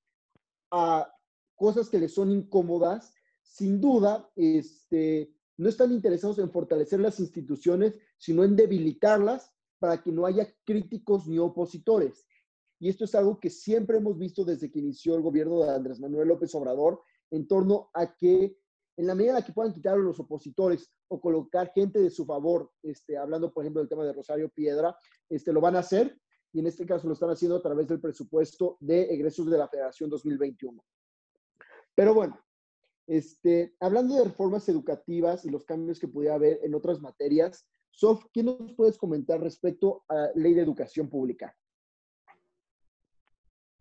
a 0.71 1.13
cosas 1.55 1.91
que 1.91 1.99
les 1.99 2.15
son 2.15 2.31
incómodas, 2.31 3.13
sin 3.43 3.81
duda, 3.81 4.31
este, 4.37 5.35
no 5.59 5.69
están 5.69 5.93
interesados 5.93 6.39
en 6.39 6.51
fortalecer 6.51 7.01
las 7.01 7.21
instituciones, 7.21 7.95
sino 8.17 8.45
en 8.45 8.57
debilitarlas 8.57 9.53
para 9.79 10.03
que 10.03 10.11
no 10.11 10.25
haya 10.25 10.51
críticos 10.65 11.27
ni 11.27 11.39
opositores. 11.39 12.25
Y 12.81 12.89
esto 12.89 13.05
es 13.05 13.15
algo 13.15 13.39
que 13.39 13.51
siempre 13.51 13.99
hemos 13.99 14.19
visto 14.19 14.45
desde 14.45 14.71
que 14.71 14.79
inició 14.79 15.15
el 15.15 15.23
gobierno 15.23 15.63
de 15.63 15.71
Andrés 15.71 16.01
Manuel 16.01 16.29
López 16.29 16.55
Obrador, 16.55 17.03
en 17.31 17.47
torno 17.47 17.91
a 17.93 18.17
que 18.17 18.57
en 18.97 19.07
la 19.07 19.15
medida 19.15 19.33
en 19.33 19.37
la 19.37 19.45
que 19.45 19.53
puedan 19.53 19.73
quitar 19.73 19.95
a 19.95 19.99
los 19.99 20.19
opositores 20.19 20.91
o 21.09 21.21
colocar 21.21 21.73
gente 21.75 22.01
de 22.01 22.11
su 22.11 22.25
favor, 22.25 22.71
este, 22.83 23.17
hablando 23.17 23.53
por 23.53 23.65
ejemplo 23.65 23.81
del 23.81 23.89
tema 23.89 24.05
de 24.05 24.13
Rosario 24.13 24.49
Piedra, 24.49 24.97
este, 25.29 25.53
lo 25.53 25.61
van 25.61 25.77
a 25.77 25.81
hacer 25.81 26.19
y 26.53 26.61
en 26.61 26.67
este 26.67 26.87
caso 26.87 27.07
lo 27.07 27.13
están 27.13 27.31
haciendo 27.31 27.57
a 27.57 27.63
través 27.63 27.87
del 27.87 28.01
presupuesto 28.01 28.77
de 28.81 29.13
egresos 29.13 29.49
de 29.51 29.59
la 29.59 29.69
Federación 29.69 30.11
2021. 30.11 30.83
Pero 31.95 32.15
bueno, 32.15 32.41
este, 33.07 33.75
hablando 33.79 34.17
de 34.17 34.25
reformas 34.25 34.69
educativas 34.69 35.45
y 35.45 35.51
los 35.51 35.65
cambios 35.65 35.99
que 35.99 36.09
pudiera 36.09 36.37
haber 36.37 36.61
en 36.63 36.75
otras 36.75 37.01
materias, 37.01 37.69
Sof, 37.91 38.25
¿qué 38.33 38.43
nos 38.43 38.73
puedes 38.75 38.97
comentar 38.97 39.41
respecto 39.41 40.05
a 40.09 40.15
la 40.15 40.33
ley 40.35 40.55
de 40.55 40.63
educación 40.63 41.09
pública? 41.09 41.55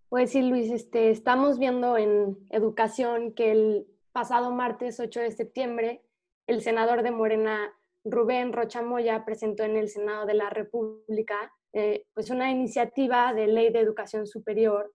Pues 0.10 0.32
sí, 0.32 0.42
Luis, 0.42 0.72
este, 0.72 1.12
estamos 1.12 1.60
viendo 1.60 1.96
en 1.96 2.36
educación 2.50 3.32
que 3.34 3.52
el 3.52 3.88
pasado 4.12 4.52
martes 4.52 5.00
8 5.00 5.20
de 5.20 5.32
septiembre, 5.32 6.04
el 6.48 6.64
senador 6.64 7.04
de 7.04 7.12
Morena, 7.12 7.72
Rubén 8.04 8.52
Rocha 8.52 8.82
Moya, 8.82 9.24
presentó 9.24 9.62
en 9.64 9.78
el 9.78 9.88
Senado 9.88 10.26
de 10.26 10.34
la 10.34 10.50
República 10.50 11.54
eh, 11.74 12.08
pues 12.16 12.32
una 12.32 12.50
iniciativa 12.50 13.36
de 13.36 13.46
ley 13.46 13.72
de 13.72 13.82
educación 13.82 14.26
superior 14.26 14.92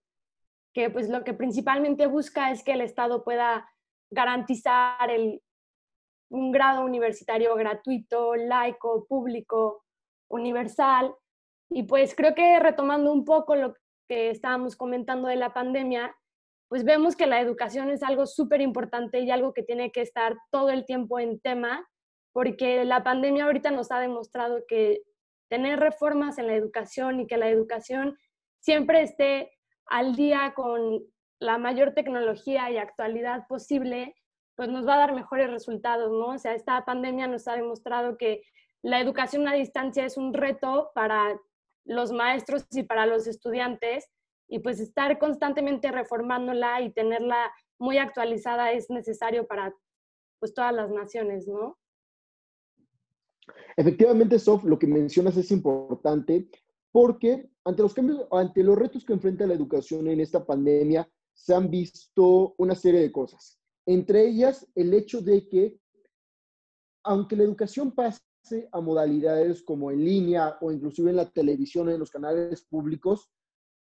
que 0.72 0.90
pues 0.90 1.08
lo 1.08 1.22
que 1.22 1.32
principalmente 1.32 2.08
busca 2.08 2.50
es 2.50 2.64
que 2.64 2.72
el 2.72 2.80
Estado 2.80 3.22
pueda 3.22 3.70
garantizar 4.10 5.08
el, 5.08 5.40
un 6.28 6.50
grado 6.50 6.84
universitario 6.84 7.54
gratuito, 7.54 8.34
laico, 8.34 9.06
público, 9.06 9.84
universal. 10.28 11.14
Y 11.70 11.84
pues 11.84 12.16
creo 12.16 12.34
que 12.34 12.58
retomando 12.58 13.12
un 13.12 13.24
poco 13.24 13.54
lo 13.54 13.74
que 14.08 14.30
estábamos 14.30 14.76
comentando 14.76 15.28
de 15.28 15.36
la 15.36 15.52
pandemia, 15.52 16.14
pues 16.68 16.84
vemos 16.84 17.16
que 17.16 17.26
la 17.26 17.40
educación 17.40 17.90
es 17.90 18.02
algo 18.02 18.26
súper 18.26 18.60
importante 18.60 19.20
y 19.20 19.30
algo 19.30 19.52
que 19.52 19.62
tiene 19.62 19.92
que 19.92 20.00
estar 20.00 20.36
todo 20.50 20.70
el 20.70 20.84
tiempo 20.86 21.20
en 21.20 21.40
tema, 21.40 21.86
porque 22.32 22.84
la 22.84 23.04
pandemia 23.04 23.44
ahorita 23.44 23.70
nos 23.70 23.90
ha 23.92 24.00
demostrado 24.00 24.64
que 24.66 25.02
tener 25.48 25.78
reformas 25.78 26.38
en 26.38 26.48
la 26.48 26.54
educación 26.54 27.20
y 27.20 27.26
que 27.26 27.36
la 27.36 27.48
educación 27.48 28.18
siempre 28.58 29.02
esté 29.02 29.52
al 29.86 30.16
día 30.16 30.52
con 30.56 31.00
la 31.38 31.58
mayor 31.58 31.92
tecnología 31.92 32.70
y 32.70 32.78
actualidad 32.78 33.46
posible, 33.46 34.16
pues 34.56 34.68
nos 34.68 34.86
va 34.86 34.94
a 34.94 34.98
dar 34.98 35.14
mejores 35.14 35.50
resultados, 35.50 36.10
¿no? 36.10 36.28
O 36.28 36.38
sea, 36.38 36.54
esta 36.54 36.84
pandemia 36.84 37.26
nos 37.26 37.46
ha 37.48 37.54
demostrado 37.54 38.16
que 38.16 38.42
la 38.82 39.00
educación 39.00 39.46
a 39.46 39.54
distancia 39.54 40.04
es 40.04 40.16
un 40.16 40.32
reto 40.32 40.90
para 40.94 41.38
los 41.84 42.12
maestros 42.12 42.66
y 42.72 42.82
para 42.82 43.06
los 43.06 43.26
estudiantes 43.26 44.06
y 44.48 44.58
pues 44.58 44.80
estar 44.80 45.18
constantemente 45.18 45.90
reformándola 45.90 46.82
y 46.82 46.92
tenerla 46.92 47.52
muy 47.78 47.98
actualizada 47.98 48.72
es 48.72 48.90
necesario 48.90 49.46
para 49.46 49.74
pues 50.38 50.54
todas 50.54 50.74
las 50.74 50.90
naciones, 50.90 51.46
¿no? 51.48 51.78
Efectivamente, 53.76 54.38
Sof, 54.38 54.64
lo 54.64 54.78
que 54.78 54.86
mencionas 54.86 55.36
es 55.36 55.50
importante 55.50 56.48
porque 56.92 57.48
ante 57.64 57.82
los 57.82 57.94
cambios, 57.94 58.26
ante 58.30 58.62
los 58.62 58.78
retos 58.78 59.04
que 59.04 59.12
enfrenta 59.12 59.46
la 59.46 59.54
educación 59.54 60.06
en 60.08 60.20
esta 60.20 60.44
pandemia, 60.44 61.08
se 61.32 61.54
han 61.54 61.70
visto 61.70 62.54
una 62.58 62.74
serie 62.74 63.00
de 63.00 63.10
cosas. 63.10 63.58
Entre 63.86 64.26
ellas, 64.26 64.66
el 64.74 64.94
hecho 64.94 65.20
de 65.20 65.48
que, 65.48 65.76
aunque 67.02 67.36
la 67.36 67.42
educación 67.42 67.92
pase 67.92 68.20
a 68.72 68.80
modalidades 68.80 69.62
como 69.62 69.90
en 69.90 70.04
línea 70.04 70.56
o 70.60 70.70
inclusive 70.70 71.10
en 71.10 71.16
la 71.16 71.30
televisión, 71.30 71.88
en 71.88 71.98
los 71.98 72.10
canales 72.10 72.64
públicos, 72.64 73.30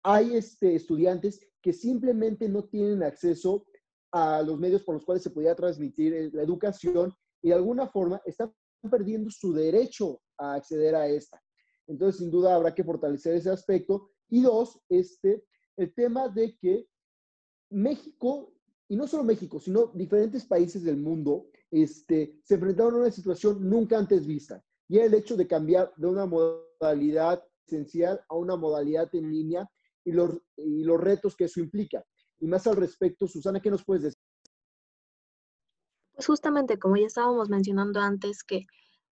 hay 0.02 0.36
este, 0.36 0.74
estudiantes 0.74 1.40
que 1.62 1.72
simplemente 1.72 2.48
no 2.48 2.64
tienen 2.64 3.02
acceso 3.02 3.66
a 4.12 4.42
los 4.42 4.58
medios 4.58 4.82
por 4.82 4.94
los 4.94 5.04
cuales 5.04 5.22
se 5.22 5.30
podía 5.30 5.54
transmitir 5.54 6.14
eh, 6.14 6.30
la 6.32 6.42
educación 6.42 7.12
y 7.42 7.48
de 7.48 7.54
alguna 7.54 7.86
forma 7.86 8.20
están 8.24 8.52
perdiendo 8.90 9.30
su 9.30 9.52
derecho 9.52 10.20
a 10.38 10.54
acceder 10.54 10.94
a 10.94 11.06
esta. 11.06 11.40
Entonces, 11.86 12.20
sin 12.20 12.30
duda, 12.30 12.54
habrá 12.54 12.74
que 12.74 12.84
fortalecer 12.84 13.34
ese 13.34 13.50
aspecto. 13.50 14.10
Y 14.28 14.42
dos, 14.42 14.80
este, 14.88 15.44
el 15.76 15.92
tema 15.94 16.28
de 16.28 16.56
que 16.56 16.86
México, 17.70 18.52
y 18.88 18.96
no 18.96 19.06
solo 19.06 19.24
México, 19.24 19.58
sino 19.60 19.86
diferentes 19.94 20.44
países 20.44 20.82
del 20.82 20.96
mundo, 20.96 21.48
este, 21.70 22.40
se 22.44 22.54
enfrentaron 22.54 22.94
a 22.94 22.98
una 22.98 23.10
situación 23.10 23.68
nunca 23.68 23.98
antes 23.98 24.26
vista. 24.26 24.62
Y 24.88 24.98
el 24.98 25.14
hecho 25.14 25.36
de 25.36 25.46
cambiar 25.46 25.92
de 25.96 26.06
una 26.06 26.26
modalidad 26.26 27.44
esencial 27.66 28.20
a 28.28 28.34
una 28.34 28.56
modalidad 28.56 29.08
en 29.14 29.30
línea 29.30 29.70
y 30.04 30.12
los, 30.12 30.36
y 30.56 30.82
los 30.82 31.00
retos 31.00 31.36
que 31.36 31.44
eso 31.44 31.60
implica. 31.60 32.04
Y 32.40 32.46
más 32.46 32.66
al 32.66 32.76
respecto, 32.76 33.28
Susana, 33.28 33.60
¿qué 33.60 33.70
nos 33.70 33.84
puedes 33.84 34.02
decir? 34.02 34.18
Pues 36.12 36.26
justamente 36.26 36.78
como 36.78 36.96
ya 36.96 37.06
estábamos 37.06 37.48
mencionando 37.48 38.00
antes, 38.00 38.42
que 38.42 38.66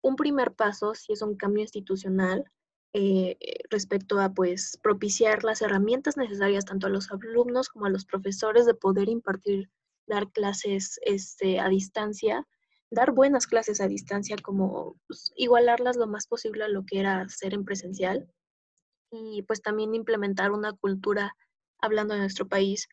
un 0.02 0.16
primer 0.16 0.54
paso 0.54 0.94
si 0.94 1.14
es 1.14 1.22
un 1.22 1.36
cambio 1.36 1.62
institucional 1.62 2.46
eh, 2.94 3.38
respecto 3.72 4.20
a 4.20 4.34
pues 4.34 4.78
propiciar 4.82 5.44
las 5.44 5.64
herramientas 5.64 6.16
necesarias 6.16 6.66
tanto 6.66 6.86
a 6.86 6.92
los 6.92 7.10
alumnos 7.12 7.70
como 7.70 7.86
a 7.86 7.90
los 7.90 8.06
profesores 8.06 8.68
de 8.68 8.76
poder 8.76 9.10
impartir, 9.10 9.72
dar 10.08 10.32
clases 10.32 11.00
este, 11.04 11.60
a 11.60 11.70
distancia, 11.70 12.48
dar 12.92 13.12
buenas 13.12 13.48
clases 13.48 13.82
a 13.82 13.88
distancia, 13.88 14.36
como 14.42 14.98
pues, 15.08 15.34
igualarlas 15.36 15.98
lo 15.98 16.08
más 16.08 16.28
posible 16.28 16.64
a 16.64 16.70
lo 16.70 16.86
que 16.86 17.00
era 17.00 17.28
ser 17.30 17.54
en 17.54 17.66
presencial 17.66 18.28
y 19.12 19.44
pues 19.44 19.62
también 19.62 19.94
implementar 19.94 20.52
una 20.52 20.74
cultura, 20.74 21.36
hablando 21.80 22.14
de 22.14 22.22
nuestro 22.22 22.48
país, 22.48 22.88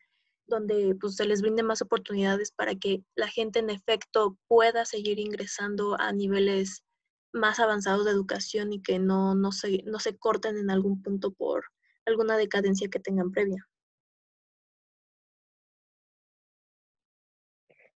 donde 0.47 0.95
pues 0.99 1.15
se 1.15 1.25
les 1.25 1.41
brinde 1.41 1.63
más 1.63 1.81
oportunidades 1.81 2.51
para 2.51 2.75
que 2.75 3.03
la 3.15 3.27
gente 3.27 3.59
en 3.59 3.69
efecto 3.69 4.37
pueda 4.47 4.85
seguir 4.85 5.19
ingresando 5.19 5.99
a 5.99 6.11
niveles 6.11 6.83
más 7.33 7.59
avanzados 7.59 8.05
de 8.05 8.11
educación 8.11 8.73
y 8.73 8.81
que 8.81 8.99
no, 8.99 9.35
no, 9.35 9.51
se, 9.51 9.83
no 9.85 9.99
se 9.99 10.17
corten 10.17 10.57
en 10.57 10.69
algún 10.69 11.01
punto 11.01 11.31
por 11.31 11.65
alguna 12.05 12.37
decadencia 12.37 12.89
que 12.89 12.99
tengan 12.99 13.31
previa. 13.31 13.65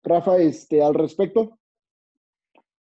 Rafa, 0.03 0.37
este, 0.37 0.83
al 0.83 0.93
respecto. 0.93 1.57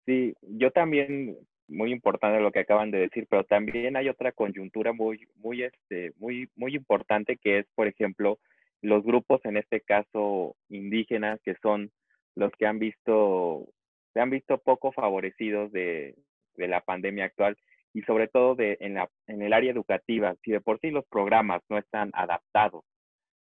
Sí, 0.04 0.34
yo 0.42 0.72
también 0.72 1.36
muy 1.68 1.92
importante 1.92 2.40
lo 2.40 2.52
que 2.52 2.60
acaban 2.60 2.90
de 2.90 2.98
decir, 2.98 3.26
pero 3.30 3.44
también 3.44 3.96
hay 3.96 4.08
otra 4.08 4.32
coyuntura 4.32 4.92
muy, 4.92 5.26
muy, 5.36 5.62
este, 5.62 6.12
muy, 6.18 6.50
muy 6.56 6.74
importante 6.74 7.36
que 7.36 7.60
es, 7.60 7.66
por 7.74 7.86
ejemplo, 7.86 8.38
los 8.82 9.04
grupos, 9.04 9.40
en 9.44 9.56
este 9.56 9.80
caso 9.80 10.56
indígenas, 10.68 11.40
que 11.44 11.54
son 11.62 11.90
los 12.34 12.50
que 12.58 12.66
han 12.66 12.78
visto, 12.78 13.68
se 14.12 14.20
han 14.20 14.30
visto 14.30 14.58
poco 14.58 14.92
favorecidos 14.92 15.70
de, 15.72 16.14
la 16.56 16.80
pandemia 16.80 17.24
actual 17.24 17.56
y 17.94 18.02
sobre 18.02 18.28
todo 18.28 18.54
de, 18.54 18.76
en, 18.80 18.94
la, 18.94 19.08
en 19.26 19.42
el 19.42 19.52
área 19.52 19.72
educativa. 19.72 20.34
Si 20.44 20.50
de 20.50 20.60
por 20.60 20.78
sí 20.80 20.90
los 20.90 21.06
programas 21.06 21.62
no 21.68 21.78
están 21.78 22.10
adaptados 22.12 22.84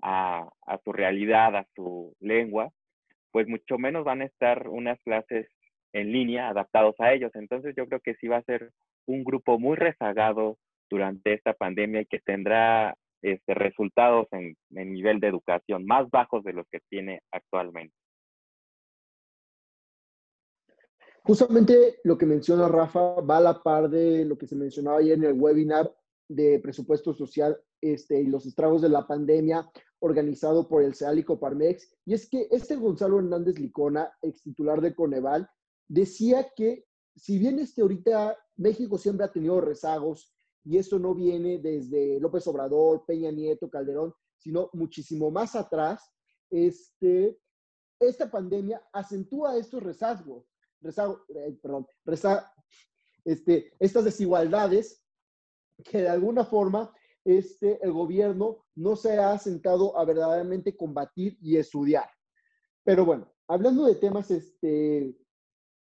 a, 0.02 0.48
a 0.66 0.78
su 0.84 0.94
realidad, 0.94 1.56
a 1.56 1.68
su 1.76 2.16
lengua, 2.20 2.72
pues 3.32 3.48
mucho 3.48 3.78
menos 3.78 4.04
van 4.04 4.22
a 4.22 4.26
estar 4.26 4.68
unas 4.68 5.00
clases 5.02 5.48
en 5.94 6.12
línea 6.12 6.50
adaptados 6.50 6.96
a 7.00 7.14
ellos. 7.14 7.32
Entonces 7.36 7.74
yo 7.76 7.88
creo 7.88 8.00
que 8.00 8.16
sí 8.16 8.28
va 8.28 8.38
a 8.38 8.44
ser 8.44 8.72
un 9.06 9.24
grupo 9.24 9.60
muy 9.60 9.76
rezagado 9.76 10.58
durante 10.90 11.34
esta 11.34 11.54
pandemia 11.54 12.02
y 12.02 12.06
que 12.06 12.20
tendrá 12.20 12.96
este, 13.22 13.54
resultados 13.54 14.28
en, 14.32 14.56
nivel 14.70 15.20
de 15.20 15.28
educación 15.28 15.86
más 15.86 16.10
bajos 16.10 16.44
de 16.44 16.54
los 16.54 16.68
que 16.72 16.80
tiene 16.90 17.22
actualmente. 17.32 17.96
Justamente 21.24 22.00
lo 22.04 22.18
que 22.18 22.26
menciona 22.26 22.68
Rafa 22.68 23.22
va 23.22 23.38
a 23.38 23.42
la 23.42 23.62
par 23.62 23.90
de 23.90 24.26
lo 24.26 24.38
que 24.38 24.48
se 24.48 24.56
mencionaba 24.56 24.98
ayer 24.98 25.18
en 25.18 25.26
el 25.26 25.40
webinar 25.40 25.94
de 26.28 26.60
presupuesto 26.60 27.14
social 27.14 27.58
este, 27.80 28.20
y 28.22 28.26
los 28.26 28.48
estragos 28.48 28.82
de 28.82 28.90
la 28.90 29.06
pandemia 29.06 29.70
organizado 30.02 30.68
por 30.68 30.84
el 30.84 30.96
CEAL 30.96 31.20
y 31.20 31.24
Coparmex. 31.24 31.88
Y 32.06 32.14
es 32.14 32.28
que 32.30 32.48
este 32.52 32.76
Gonzalo 32.76 33.20
Hernández 33.20 33.58
Licona, 33.60 34.12
ex 34.22 34.42
titular 34.42 34.82
de 34.82 34.94
Coneval, 34.94 35.50
decía 35.88 36.52
que 36.56 36.86
si 37.16 37.38
bien 37.40 37.60
este 37.60 37.82
ahorita 37.82 38.38
México 38.58 38.98
siempre 38.98 39.26
ha 39.26 39.32
tenido 39.32 39.62
rezagos 39.62 40.34
y 40.64 40.78
esto 40.78 41.00
no 41.00 41.14
viene 41.14 41.60
desde 41.60 42.20
López 42.20 42.46
Obrador, 42.48 43.06
Peña 43.06 43.32
Nieto, 43.32 43.70
Calderón, 43.70 44.14
sino 44.38 44.70
muchísimo 44.74 45.30
más 45.30 45.56
atrás, 45.56 46.12
este, 46.50 47.40
esta 48.00 48.30
pandemia 48.30 48.82
acentúa 48.92 49.58
estos 49.58 49.84
rezagos, 49.84 50.46
rezagos, 50.82 51.22
eh, 51.30 51.58
perdón, 51.62 51.88
este, 53.24 53.74
estas 53.80 54.04
desigualdades 54.04 55.04
que 55.84 56.00
de 56.00 56.10
alguna 56.10 56.44
forma 56.44 56.94
este, 57.26 57.84
el 57.84 57.92
gobierno 57.92 58.66
no 58.76 58.96
se 58.96 59.18
ha 59.18 59.38
sentado 59.38 59.98
a 59.98 60.06
verdaderamente 60.06 60.76
combatir 60.76 61.38
y 61.42 61.58
estudiar. 61.58 62.10
Pero 62.84 63.06
bueno, 63.06 63.32
hablando 63.48 63.86
de 63.86 63.96
temas 63.96 64.32
este, 64.32 65.16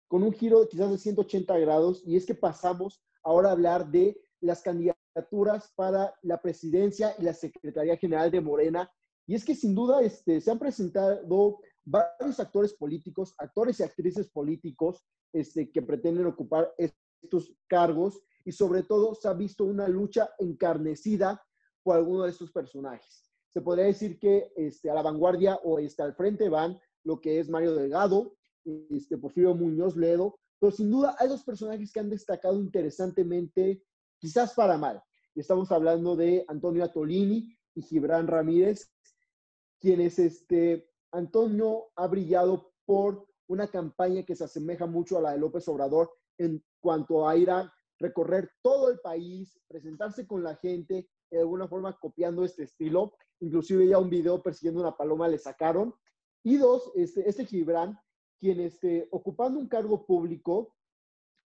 con 0.07 0.23
un 0.23 0.31
giro 0.31 0.67
quizás 0.67 0.91
de 0.91 0.97
180 0.97 1.57
grados, 1.59 2.03
y 2.05 2.15
es 2.15 2.25
que 2.25 2.35
pasamos 2.35 3.03
ahora 3.23 3.49
a 3.49 3.53
hablar 3.53 3.89
de 3.89 4.17
las 4.39 4.61
candidaturas 4.61 5.71
para 5.75 6.13
la 6.21 6.41
presidencia 6.41 7.15
y 7.17 7.23
la 7.23 7.33
Secretaría 7.33 7.97
General 7.97 8.29
de 8.31 8.41
Morena. 8.41 8.91
Y 9.27 9.35
es 9.35 9.43
que 9.43 9.55
sin 9.55 9.73
duda 9.73 10.01
este, 10.01 10.39
se 10.39 10.51
han 10.51 10.59
presentado 10.59 11.59
varios 11.83 12.39
actores 12.39 12.73
políticos, 12.73 13.33
actores 13.37 13.79
y 13.79 13.83
actrices 13.83 14.29
políticos 14.29 15.03
este, 15.33 15.71
que 15.71 15.81
pretenden 15.81 16.27
ocupar 16.27 16.73
estos 16.77 17.53
cargos 17.67 18.21
y 18.45 18.51
sobre 18.51 18.83
todo 18.83 19.15
se 19.15 19.27
ha 19.27 19.33
visto 19.33 19.65
una 19.65 19.87
lucha 19.87 20.29
encarnecida 20.37 21.43
por 21.83 21.97
alguno 21.97 22.23
de 22.23 22.29
estos 22.29 22.51
personajes. 22.51 23.25
Se 23.51 23.61
podría 23.61 23.85
decir 23.85 24.19
que 24.19 24.51
este, 24.55 24.89
a 24.89 24.93
la 24.93 25.01
vanguardia 25.01 25.55
o 25.63 25.79
este, 25.79 26.03
al 26.03 26.15
frente 26.15 26.47
van 26.47 26.79
lo 27.03 27.19
que 27.19 27.39
es 27.39 27.49
Mario 27.49 27.75
Delgado, 27.75 28.35
este, 28.63 29.17
Porfirio 29.17 29.55
Muñoz 29.55 29.95
Ledo, 29.95 30.39
pero 30.59 30.71
sin 30.71 30.91
duda 30.91 31.15
hay 31.19 31.27
dos 31.27 31.43
personajes 31.43 31.91
que 31.91 31.99
han 31.99 32.09
destacado 32.09 32.59
interesantemente, 32.59 33.83
quizás 34.19 34.53
para 34.53 34.77
mal. 34.77 35.01
Estamos 35.33 35.71
hablando 35.71 36.15
de 36.15 36.45
Antonio 36.47 36.83
Atolini 36.83 37.57
y 37.73 37.81
Gibran 37.81 38.27
Ramírez, 38.27 38.91
quienes 39.79 40.17
este, 40.19 40.89
Antonio 41.11 41.87
ha 41.95 42.07
brillado 42.07 42.73
por 42.85 43.27
una 43.47 43.67
campaña 43.67 44.23
que 44.23 44.35
se 44.35 44.43
asemeja 44.43 44.85
mucho 44.85 45.17
a 45.17 45.21
la 45.21 45.31
de 45.31 45.39
López 45.39 45.67
Obrador 45.67 46.11
en 46.37 46.63
cuanto 46.79 47.27
a 47.27 47.35
ir 47.37 47.49
recorrer 47.99 48.51
todo 48.61 48.89
el 48.89 48.99
país, 48.99 49.59
presentarse 49.67 50.27
con 50.27 50.43
la 50.43 50.55
gente, 50.55 51.07
de 51.31 51.39
alguna 51.39 51.67
forma 51.67 51.97
copiando 51.97 52.43
este 52.43 52.63
estilo. 52.63 53.13
Inclusive 53.39 53.87
ya 53.87 53.99
un 53.99 54.09
video 54.09 54.41
persiguiendo 54.41 54.81
una 54.81 54.95
paloma 54.95 55.27
le 55.27 55.37
sacaron. 55.37 55.93
Y 56.43 56.57
dos, 56.57 56.91
este, 56.95 57.27
este 57.27 57.45
Gibran, 57.45 57.99
quien 58.39 58.59
este, 58.59 59.07
ocupando 59.11 59.59
un 59.59 59.67
cargo 59.67 60.05
público, 60.05 60.75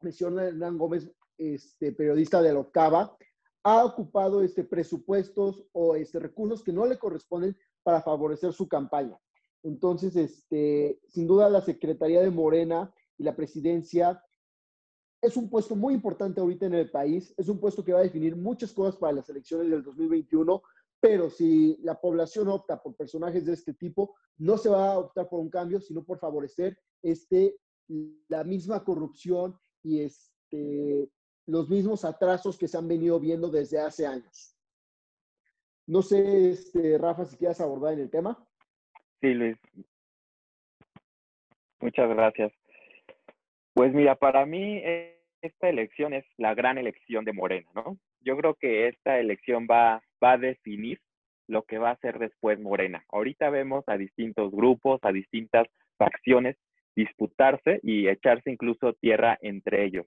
menciona 0.02 0.46
Hernán 0.46 0.78
Gómez, 0.78 1.12
este, 1.38 1.92
periodista 1.92 2.42
de 2.42 2.54
la 2.54 2.60
octava, 2.60 3.18
ha 3.64 3.86
ocupado 3.86 4.42
este, 4.42 4.64
presupuestos 4.64 5.64
o 5.72 5.96
este, 5.96 6.20
recursos 6.20 6.64
que 6.64 6.74
no 6.74 6.86
le 6.86 6.98
corresponden 6.98 7.56
para 7.84 8.02
favorecer 8.02 8.54
su 8.54 8.68
campaña. 8.68 9.18
Entonces, 9.64 10.16
este, 10.16 11.00
sin 11.08 11.28
duda, 11.28 11.50
la 11.50 11.62
Secretaría 11.62 12.22
de 12.22 12.32
Morena 12.32 12.94
y 13.18 13.24
la 13.24 13.36
presidencia 13.36 14.24
es 15.22 15.38
un 15.38 15.50
puesto 15.50 15.76
muy 15.76 15.94
importante 15.94 16.42
ahorita 16.42 16.66
en 16.66 16.74
el 16.74 16.90
país, 16.90 17.34
es 17.38 17.48
un 17.48 17.60
puesto 17.60 17.84
que 17.84 17.94
va 17.94 18.00
a 18.00 18.04
definir 18.04 18.36
muchas 18.36 18.74
cosas 18.74 18.96
para 18.98 19.14
las 19.14 19.30
elecciones 19.30 19.70
del 19.70 19.84
2021, 19.84 20.62
pero 21.00 21.30
si 21.30 21.78
la 21.84 22.00
población 22.00 22.48
opta 22.48 22.82
por 22.82 22.96
personajes 22.96 23.46
de 23.46 23.54
este 23.54 23.74
tipo, 23.74 24.16
no 24.38 24.58
se 24.58 24.70
va 24.70 24.94
a 24.94 25.00
optar 25.00 25.30
por 25.30 25.40
un 25.40 25.50
cambio, 25.50 25.80
sino 25.80 26.04
por 26.04 26.20
favorecer 26.20 26.78
este, 27.04 27.56
la 28.28 28.44
misma 28.44 28.84
corrupción 28.84 29.58
y 29.84 30.02
este, 30.02 31.10
los 31.48 31.70
mismos 31.70 32.04
atrasos 32.04 32.58
que 32.58 32.68
se 32.68 32.78
han 32.78 32.88
venido 32.88 33.20
viendo 33.20 33.50
desde 33.50 33.80
hace 33.80 34.08
años. 34.08 34.56
No 35.88 36.02
sé, 36.02 36.52
este, 36.52 36.98
Rafa, 36.98 37.26
si 37.26 37.38
quieres 37.38 37.60
abordar 37.62 37.94
en 37.94 38.02
el 38.02 38.10
tema. 38.10 38.48
Sí, 39.20 39.34
Luis. 39.34 39.58
Muchas 41.80 42.10
gracias. 42.10 42.54
Pues 43.82 43.96
mira, 43.96 44.14
para 44.14 44.46
mí 44.46 44.78
eh, 44.78 45.18
esta 45.42 45.68
elección 45.68 46.14
es 46.14 46.24
la 46.38 46.54
gran 46.54 46.78
elección 46.78 47.26
de 47.26 47.34
Morena, 47.34 47.68
¿no? 47.74 47.98
Yo 48.20 48.38
creo 48.38 48.54
que 48.54 48.88
esta 48.88 49.18
elección 49.18 49.66
va, 49.66 50.04
a 50.22 50.38
definir 50.38 51.02
lo 51.48 51.64
que 51.64 51.80
va 51.80 51.90
a 51.90 51.98
ser 51.98 52.20
después 52.20 52.60
Morena. 52.60 53.04
Ahorita 53.12 53.50
vemos 53.50 53.84
a 53.88 53.98
distintos 53.98 54.52
grupos, 54.52 55.00
a 55.02 55.12
distintas 55.12 55.68
facciones 55.98 56.58
disputarse 56.96 57.80
y 57.82 58.08
echarse 58.08 58.52
incluso 58.52 58.94
tierra 58.94 59.40
entre 59.42 59.84
ellos. 59.84 60.06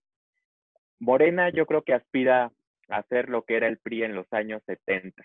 Morena 1.01 1.51
yo 1.51 1.67
creo 1.67 1.83
que 1.83 1.95
aspira 1.95 2.53
a 2.89 3.03
ser 3.09 3.29
lo 3.29 3.43
que 3.43 3.57
era 3.57 3.67
el 3.67 3.79
PRI 3.79 4.05
en 4.05 4.15
los 4.15 4.33
años 4.33 4.63
70, 4.67 5.21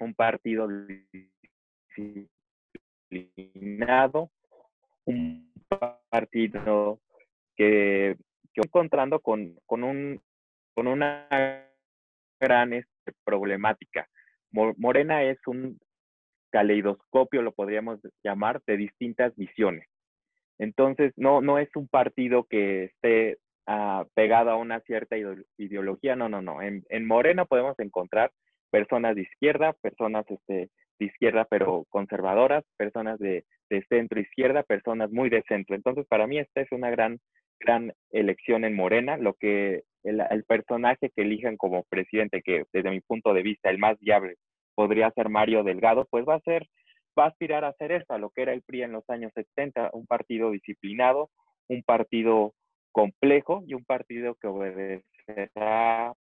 un 0.00 0.14
partido 0.14 0.66
disciplinado, 3.08 4.32
un 5.04 5.52
partido 6.10 6.98
que, 7.56 8.16
que 8.54 8.60
encontrando 8.62 9.20
con, 9.20 9.58
con, 9.66 9.84
un, 9.84 10.20
con 10.74 10.86
una 10.86 11.26
gran 12.40 12.72
este, 12.72 13.12
problemática. 13.24 14.08
Morena 14.52 15.22
es 15.22 15.38
un 15.46 15.78
caleidoscopio, 16.50 17.42
lo 17.42 17.52
podríamos 17.52 18.00
llamar, 18.22 18.62
de 18.66 18.76
distintas 18.76 19.34
visiones. 19.36 19.86
Entonces, 20.58 21.12
no, 21.16 21.40
no 21.40 21.58
es 21.58 21.68
un 21.74 21.88
partido 21.88 22.44
que 22.44 22.84
esté 22.84 23.36
uh, 23.66 24.06
pegado 24.14 24.50
a 24.50 24.56
una 24.56 24.80
cierta 24.80 25.16
ideología, 25.58 26.16
no, 26.16 26.28
no, 26.28 26.40
no. 26.40 26.62
En, 26.62 26.84
en, 26.88 27.06
Morena 27.06 27.44
podemos 27.44 27.78
encontrar 27.78 28.30
personas 28.70 29.16
de 29.16 29.22
izquierda, 29.22 29.74
personas 29.82 30.24
este, 30.30 30.70
de 30.98 31.04
izquierda 31.04 31.46
pero 31.50 31.84
conservadoras, 31.90 32.64
personas 32.78 33.18
de, 33.18 33.44
de 33.68 33.84
centro 33.88 34.20
izquierda, 34.20 34.62
personas 34.62 35.10
muy 35.10 35.28
de 35.28 35.42
centro. 35.42 35.76
Entonces, 35.76 36.06
para 36.06 36.26
mí 36.26 36.38
esta 36.38 36.62
es 36.62 36.72
una 36.72 36.90
gran 36.90 37.20
gran 37.58 37.92
elección 38.10 38.64
en 38.64 38.74
Morena, 38.74 39.16
lo 39.16 39.34
que 39.34 39.82
el, 40.02 40.44
personaje 40.44 41.10
que 41.10 41.22
elijan 41.22 41.56
como 41.56 41.84
presidente, 41.84 42.42
que 42.42 42.64
desde 42.72 42.90
mi 42.90 43.00
punto 43.00 43.34
de 43.34 43.42
vista 43.42 43.70
el 43.70 43.78
más 43.78 43.98
viable 43.98 44.36
podría 44.74 45.10
ser 45.12 45.28
Mario 45.28 45.64
Delgado, 45.64 46.06
pues 46.10 46.24
va 46.28 46.34
a 46.34 46.40
ser, 46.40 46.68
va 47.18 47.24
a 47.24 47.28
aspirar 47.28 47.64
a 47.64 47.68
hacer 47.68 47.92
esto, 47.92 48.14
a 48.14 48.18
lo 48.18 48.30
que 48.30 48.42
era 48.42 48.52
el 48.52 48.62
PRI 48.62 48.82
en 48.82 48.92
los 48.92 49.08
años 49.08 49.32
70, 49.34 49.90
un 49.94 50.06
partido 50.06 50.50
disciplinado, 50.50 51.30
un 51.68 51.82
partido 51.82 52.52
complejo 52.92 53.62
y 53.66 53.74
un 53.74 53.84
partido 53.84 54.34
que 54.36 54.46
obedecerá 54.46 56.14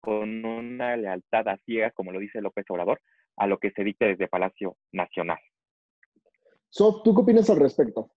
con 0.00 0.44
una 0.44 0.96
lealtad 0.96 1.48
a 1.48 1.56
ciega, 1.64 1.90
como 1.90 2.12
lo 2.12 2.20
dice 2.20 2.40
López 2.40 2.64
Obrador, 2.68 3.00
a 3.36 3.46
lo 3.46 3.58
que 3.58 3.72
se 3.72 3.82
dicte 3.82 4.06
desde 4.06 4.28
Palacio 4.28 4.76
Nacional. 4.92 5.38
Sof, 6.68 7.02
¿tú 7.02 7.14
qué 7.14 7.22
opinas 7.22 7.50
al 7.50 7.58
respecto? 7.58 8.10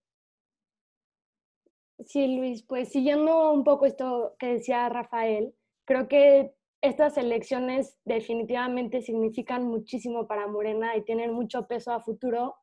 Sí, 2.06 2.38
Luis, 2.38 2.64
pues 2.64 2.90
siguiendo 2.90 3.52
un 3.52 3.64
poco 3.64 3.86
esto 3.86 4.36
que 4.40 4.54
decía 4.54 4.88
Rafael, 4.88 5.54
creo 5.86 6.08
que 6.08 6.54
estas 6.82 7.18
elecciones 7.18 7.98
definitivamente 8.06 9.02
significan 9.02 9.66
muchísimo 9.66 10.28
para 10.28 10.48
Morena 10.48 10.96
y 10.96 11.04
tienen 11.04 11.34
mucho 11.34 11.68
peso 11.68 11.92
a 11.92 12.00
futuro, 12.00 12.56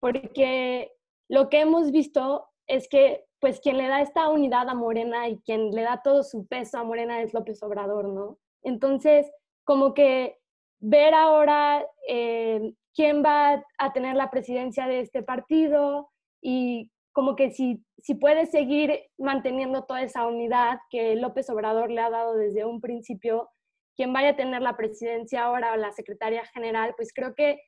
porque 0.00 0.92
lo 1.28 1.48
que 1.48 1.60
hemos 1.60 1.92
visto 1.92 2.48
es 2.66 2.88
que 2.88 3.26
pues 3.40 3.60
quien 3.60 3.78
le 3.78 3.86
da 3.86 4.00
esta 4.00 4.28
unidad 4.28 4.68
a 4.68 4.74
Morena 4.74 5.28
y 5.28 5.38
quien 5.40 5.70
le 5.70 5.82
da 5.82 6.02
todo 6.02 6.24
su 6.24 6.46
peso 6.48 6.78
a 6.78 6.84
Morena 6.84 7.22
es 7.22 7.32
López 7.32 7.62
Obrador, 7.62 8.08
¿no? 8.08 8.38
Entonces, 8.62 9.30
como 9.62 9.94
que 9.94 10.38
ver 10.80 11.14
ahora 11.14 11.86
eh, 12.08 12.74
quién 12.94 13.22
va 13.24 13.64
a 13.78 13.92
tener 13.92 14.16
la 14.16 14.30
presidencia 14.30 14.88
de 14.88 15.00
este 15.00 15.22
partido 15.22 16.10
y 16.42 16.90
como 17.18 17.34
que 17.34 17.50
si, 17.50 17.84
si 17.98 18.14
puede 18.14 18.46
seguir 18.46 18.96
manteniendo 19.18 19.82
toda 19.82 20.02
esa 20.02 20.24
unidad 20.24 20.78
que 20.88 21.16
López 21.16 21.50
Obrador 21.50 21.90
le 21.90 22.00
ha 22.00 22.10
dado 22.10 22.36
desde 22.36 22.64
un 22.64 22.80
principio, 22.80 23.50
quien 23.96 24.12
vaya 24.12 24.28
a 24.28 24.36
tener 24.36 24.62
la 24.62 24.76
presidencia 24.76 25.42
ahora 25.42 25.72
o 25.72 25.76
la 25.76 25.90
secretaria 25.90 26.44
general, 26.54 26.94
pues 26.96 27.12
creo 27.12 27.34
que, 27.34 27.60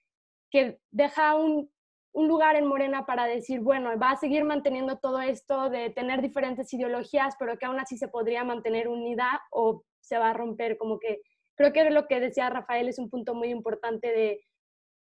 que 0.52 0.78
deja 0.92 1.34
un, 1.34 1.68
un 2.12 2.28
lugar 2.28 2.54
en 2.54 2.68
Morena 2.68 3.06
para 3.06 3.24
decir, 3.24 3.58
bueno, 3.58 3.90
va 3.98 4.12
a 4.12 4.18
seguir 4.18 4.44
manteniendo 4.44 5.00
todo 5.00 5.20
esto 5.20 5.68
de 5.68 5.90
tener 5.90 6.22
diferentes 6.22 6.72
ideologías, 6.72 7.34
pero 7.36 7.58
que 7.58 7.66
aún 7.66 7.80
así 7.80 7.98
se 7.98 8.06
podría 8.06 8.44
mantener 8.44 8.86
unidad 8.86 9.40
o 9.50 9.82
se 9.98 10.16
va 10.16 10.30
a 10.30 10.34
romper, 10.34 10.78
como 10.78 11.00
que 11.00 11.22
creo 11.56 11.72
que 11.72 11.90
lo 11.90 12.06
que 12.06 12.20
decía 12.20 12.50
Rafael 12.50 12.88
es 12.88 13.00
un 13.00 13.10
punto 13.10 13.34
muy 13.34 13.48
importante 13.48 14.12
de 14.12 14.44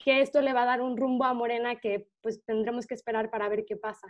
que 0.02 0.22
esto 0.22 0.40
le 0.40 0.54
va 0.54 0.62
a 0.62 0.66
dar 0.66 0.80
un 0.80 0.96
rumbo 0.96 1.26
a 1.26 1.34
Morena 1.34 1.76
que 1.76 2.06
pues 2.22 2.42
tendremos 2.46 2.86
que 2.86 2.94
esperar 2.94 3.28
para 3.28 3.50
ver 3.50 3.66
qué 3.66 3.76
pasa. 3.76 4.08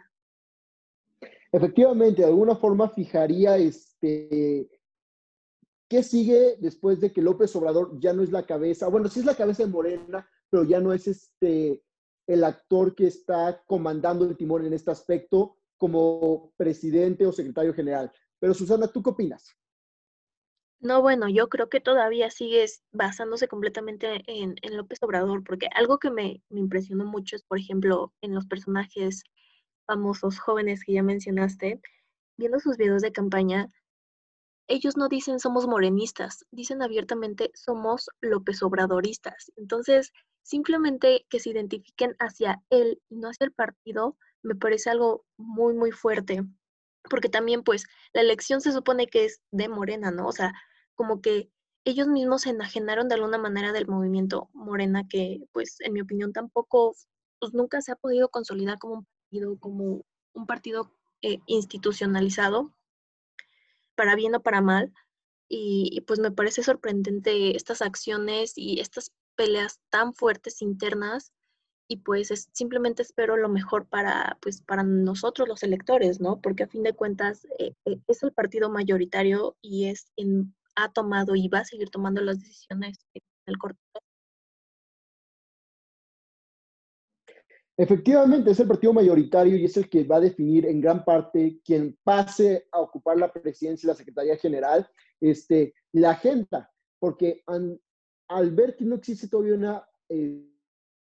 Efectivamente, 1.52 2.22
de 2.22 2.28
alguna 2.28 2.54
forma 2.54 2.88
fijaría 2.88 3.56
este, 3.56 4.68
qué 5.88 6.02
sigue 6.02 6.56
después 6.60 7.00
de 7.00 7.12
que 7.12 7.22
López 7.22 7.54
Obrador 7.56 7.98
ya 7.98 8.12
no 8.12 8.22
es 8.22 8.30
la 8.30 8.46
cabeza, 8.46 8.88
bueno, 8.88 9.08
sí 9.08 9.20
es 9.20 9.26
la 9.26 9.34
cabeza 9.34 9.64
de 9.64 9.70
Morena, 9.70 10.28
pero 10.48 10.64
ya 10.64 10.80
no 10.80 10.92
es 10.92 11.08
este, 11.08 11.82
el 12.28 12.44
actor 12.44 12.94
que 12.94 13.08
está 13.08 13.62
comandando 13.66 14.24
el 14.24 14.36
timón 14.36 14.64
en 14.64 14.72
este 14.72 14.92
aspecto 14.92 15.56
como 15.76 16.52
presidente 16.56 17.26
o 17.26 17.32
secretario 17.32 17.74
general. 17.74 18.12
Pero 18.38 18.54
Susana, 18.54 18.86
¿tú 18.86 19.02
qué 19.02 19.10
opinas? 19.10 19.56
No, 20.78 21.02
bueno, 21.02 21.28
yo 21.28 21.48
creo 21.48 21.68
que 21.68 21.80
todavía 21.80 22.30
sigues 22.30 22.82
basándose 22.92 23.48
completamente 23.48 24.22
en, 24.26 24.54
en 24.62 24.76
López 24.76 24.98
Obrador, 25.02 25.44
porque 25.44 25.68
algo 25.74 25.98
que 25.98 26.10
me, 26.10 26.42
me, 26.48 26.60
impresionó 26.60 27.04
mucho 27.04 27.36
es, 27.36 27.42
por 27.42 27.58
ejemplo, 27.58 28.14
en 28.22 28.34
los 28.34 28.46
personajes 28.46 29.24
famosos 29.90 30.38
jóvenes 30.38 30.84
que 30.84 30.92
ya 30.92 31.02
mencionaste, 31.02 31.80
viendo 32.38 32.60
sus 32.60 32.76
videos 32.76 33.02
de 33.02 33.10
campaña, 33.10 33.66
ellos 34.68 34.96
no 34.96 35.08
dicen 35.08 35.40
somos 35.40 35.66
morenistas, 35.66 36.44
dicen 36.52 36.80
abiertamente 36.80 37.50
somos 37.54 38.08
López 38.20 38.62
Obradoristas. 38.62 39.50
Entonces, 39.56 40.12
simplemente 40.42 41.26
que 41.28 41.40
se 41.40 41.50
identifiquen 41.50 42.14
hacia 42.20 42.62
él 42.70 43.02
y 43.08 43.16
no 43.16 43.30
hacia 43.30 43.46
el 43.46 43.52
partido, 43.52 44.16
me 44.44 44.54
parece 44.54 44.90
algo 44.90 45.24
muy, 45.36 45.74
muy 45.74 45.90
fuerte. 45.90 46.44
Porque 47.10 47.28
también, 47.28 47.64
pues, 47.64 47.84
la 48.12 48.20
elección 48.20 48.60
se 48.60 48.70
supone 48.70 49.08
que 49.08 49.24
es 49.24 49.40
de 49.50 49.68
Morena, 49.68 50.12
¿no? 50.12 50.28
O 50.28 50.32
sea, 50.32 50.52
como 50.94 51.20
que 51.20 51.50
ellos 51.84 52.06
mismos 52.06 52.42
se 52.42 52.50
enajenaron 52.50 53.08
de 53.08 53.16
alguna 53.16 53.38
manera 53.38 53.72
del 53.72 53.88
movimiento 53.88 54.50
Morena, 54.52 55.02
que, 55.08 55.40
pues, 55.52 55.80
en 55.80 55.94
mi 55.94 56.00
opinión, 56.00 56.32
tampoco, 56.32 56.94
pues, 57.40 57.54
nunca 57.54 57.80
se 57.80 57.90
ha 57.90 57.96
podido 57.96 58.28
consolidar 58.28 58.78
como 58.78 58.94
un 58.94 59.06
como 59.58 60.04
un 60.32 60.46
partido 60.46 60.92
eh, 61.22 61.38
institucionalizado, 61.46 62.72
para 63.94 64.16
bien 64.16 64.34
o 64.34 64.42
para 64.42 64.60
mal. 64.60 64.92
Y, 65.48 66.02
pues 66.06 66.20
me 66.20 66.30
parece 66.30 66.62
sorprendente 66.62 67.56
estas 67.56 67.82
acciones 67.82 68.52
y 68.56 68.80
estas 68.80 69.12
peleas 69.34 69.80
tan 69.90 70.14
fuertes 70.14 70.62
internas 70.62 71.32
y 71.88 71.96
pues 71.96 72.30
es, 72.30 72.48
simplemente 72.52 73.02
espero 73.02 73.36
lo 73.36 73.48
mejor 73.48 73.88
para, 73.88 74.38
pues, 74.40 74.62
para 74.62 74.84
nosotros 74.84 75.48
los 75.48 75.64
electores, 75.64 76.20
¿no? 76.20 76.40
Porque 76.40 76.62
a 76.62 76.68
fin 76.68 76.84
de 76.84 76.94
cuentas 76.94 77.46
eh, 77.58 77.74
eh, 77.84 77.98
es 78.06 78.22
el 78.22 78.32
partido 78.32 78.70
mayoritario 78.70 79.56
y 79.60 79.86
es 79.86 80.06
quien 80.14 80.54
ha 80.76 80.92
tomado 80.92 81.34
y 81.34 81.48
va 81.48 81.60
a 81.60 81.64
seguir 81.64 81.90
tomando 81.90 82.20
las 82.22 82.38
decisiones 82.40 82.98
en 83.14 83.22
el 83.46 83.58
corto 83.58 83.80
Efectivamente, 87.80 88.50
es 88.50 88.60
el 88.60 88.68
partido 88.68 88.92
mayoritario 88.92 89.56
y 89.56 89.64
es 89.64 89.74
el 89.78 89.88
que 89.88 90.04
va 90.04 90.16
a 90.16 90.20
definir 90.20 90.66
en 90.66 90.82
gran 90.82 91.02
parte 91.02 91.62
quien 91.64 91.98
pase 92.04 92.68
a 92.72 92.78
ocupar 92.78 93.16
la 93.16 93.32
presidencia 93.32 93.86
y 93.86 93.88
la 93.88 93.94
Secretaría 93.94 94.36
General, 94.36 94.86
este, 95.18 95.72
la 95.92 96.10
agenda, 96.10 96.70
porque 96.98 97.42
al 97.46 98.50
ver 98.50 98.76
que 98.76 98.84
no 98.84 98.96
existe 98.96 99.28
todavía 99.28 99.54
una 99.54 99.88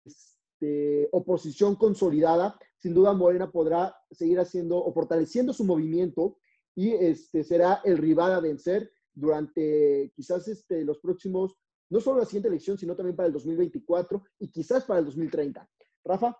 este, 0.02 1.11
oposición 1.12 1.76
consolidada, 1.76 2.58
sin 2.78 2.94
duda 2.94 3.12
Morena 3.12 3.50
podrá 3.50 3.94
seguir 4.11 4.40
haciendo 4.40 4.82
o 4.82 4.94
fortaleciendo 4.94 5.52
su 5.52 5.66
movimiento 5.66 6.38
y 6.74 6.92
este, 6.92 7.44
será 7.44 7.82
el 7.85 7.98
rival 7.98 8.32
a 8.32 8.40
vencer 8.40 8.90
durante 9.12 10.11
quizás 10.16 10.48
este, 10.48 10.87
los 10.87 11.00
próximos, 11.00 11.54
no 11.90 12.00
solo 12.00 12.20
la 12.20 12.24
siguiente 12.24 12.48
elección, 12.48 12.78
sino 12.78 12.96
también 12.96 13.14
para 13.14 13.26
el 13.26 13.35
2024 13.35 14.22
y 14.38 14.50
quizás 14.50 14.87
para 14.87 15.00
el 15.00 15.04
2030. 15.04 15.68
Rafa. 16.02 16.35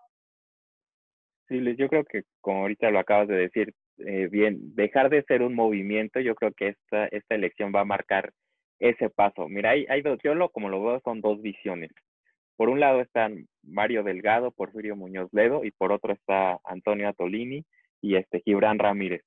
Yo 1.53 1.87
creo 1.87 2.03
que 2.05 2.23
como 2.41 2.61
ahorita 2.61 2.91
lo 2.91 2.99
acabas 2.99 3.27
de 3.27 3.35
decir, 3.35 3.73
eh, 3.99 4.27
bien, 4.31 4.75
dejar 4.75 5.09
de 5.09 5.23
ser 5.23 5.41
un 5.41 5.55
movimiento, 5.55 6.19
yo 6.19 6.35
creo 6.35 6.51
que 6.53 6.69
esta, 6.69 7.07
esta 7.07 7.35
elección 7.35 7.71
va 7.75 7.81
a 7.81 7.85
marcar 7.85 8.31
ese 8.79 9.09
paso. 9.09 9.47
Mira, 9.47 9.71
hay, 9.71 9.85
hay 9.89 10.01
dos, 10.01 10.19
yo 10.23 10.35
lo, 10.35 10.49
como 10.49 10.69
lo 10.69 10.83
veo 10.83 11.01
son 11.03 11.21
dos 11.21 11.41
visiones. 11.41 11.91
Por 12.55 12.69
un 12.69 12.79
lado 12.79 13.01
están 13.01 13.47
Mario 13.63 14.03
Delgado, 14.03 14.51
Porfirio 14.51 14.95
Muñoz 14.95 15.29
Ledo, 15.31 15.63
y 15.63 15.71
por 15.71 15.91
otro 15.91 16.13
está 16.13 16.59
Antonio 16.63 17.09
Atolini 17.09 17.65
y 18.01 18.15
este 18.15 18.41
Gibran 18.41 18.79
Ramírez. 18.79 19.23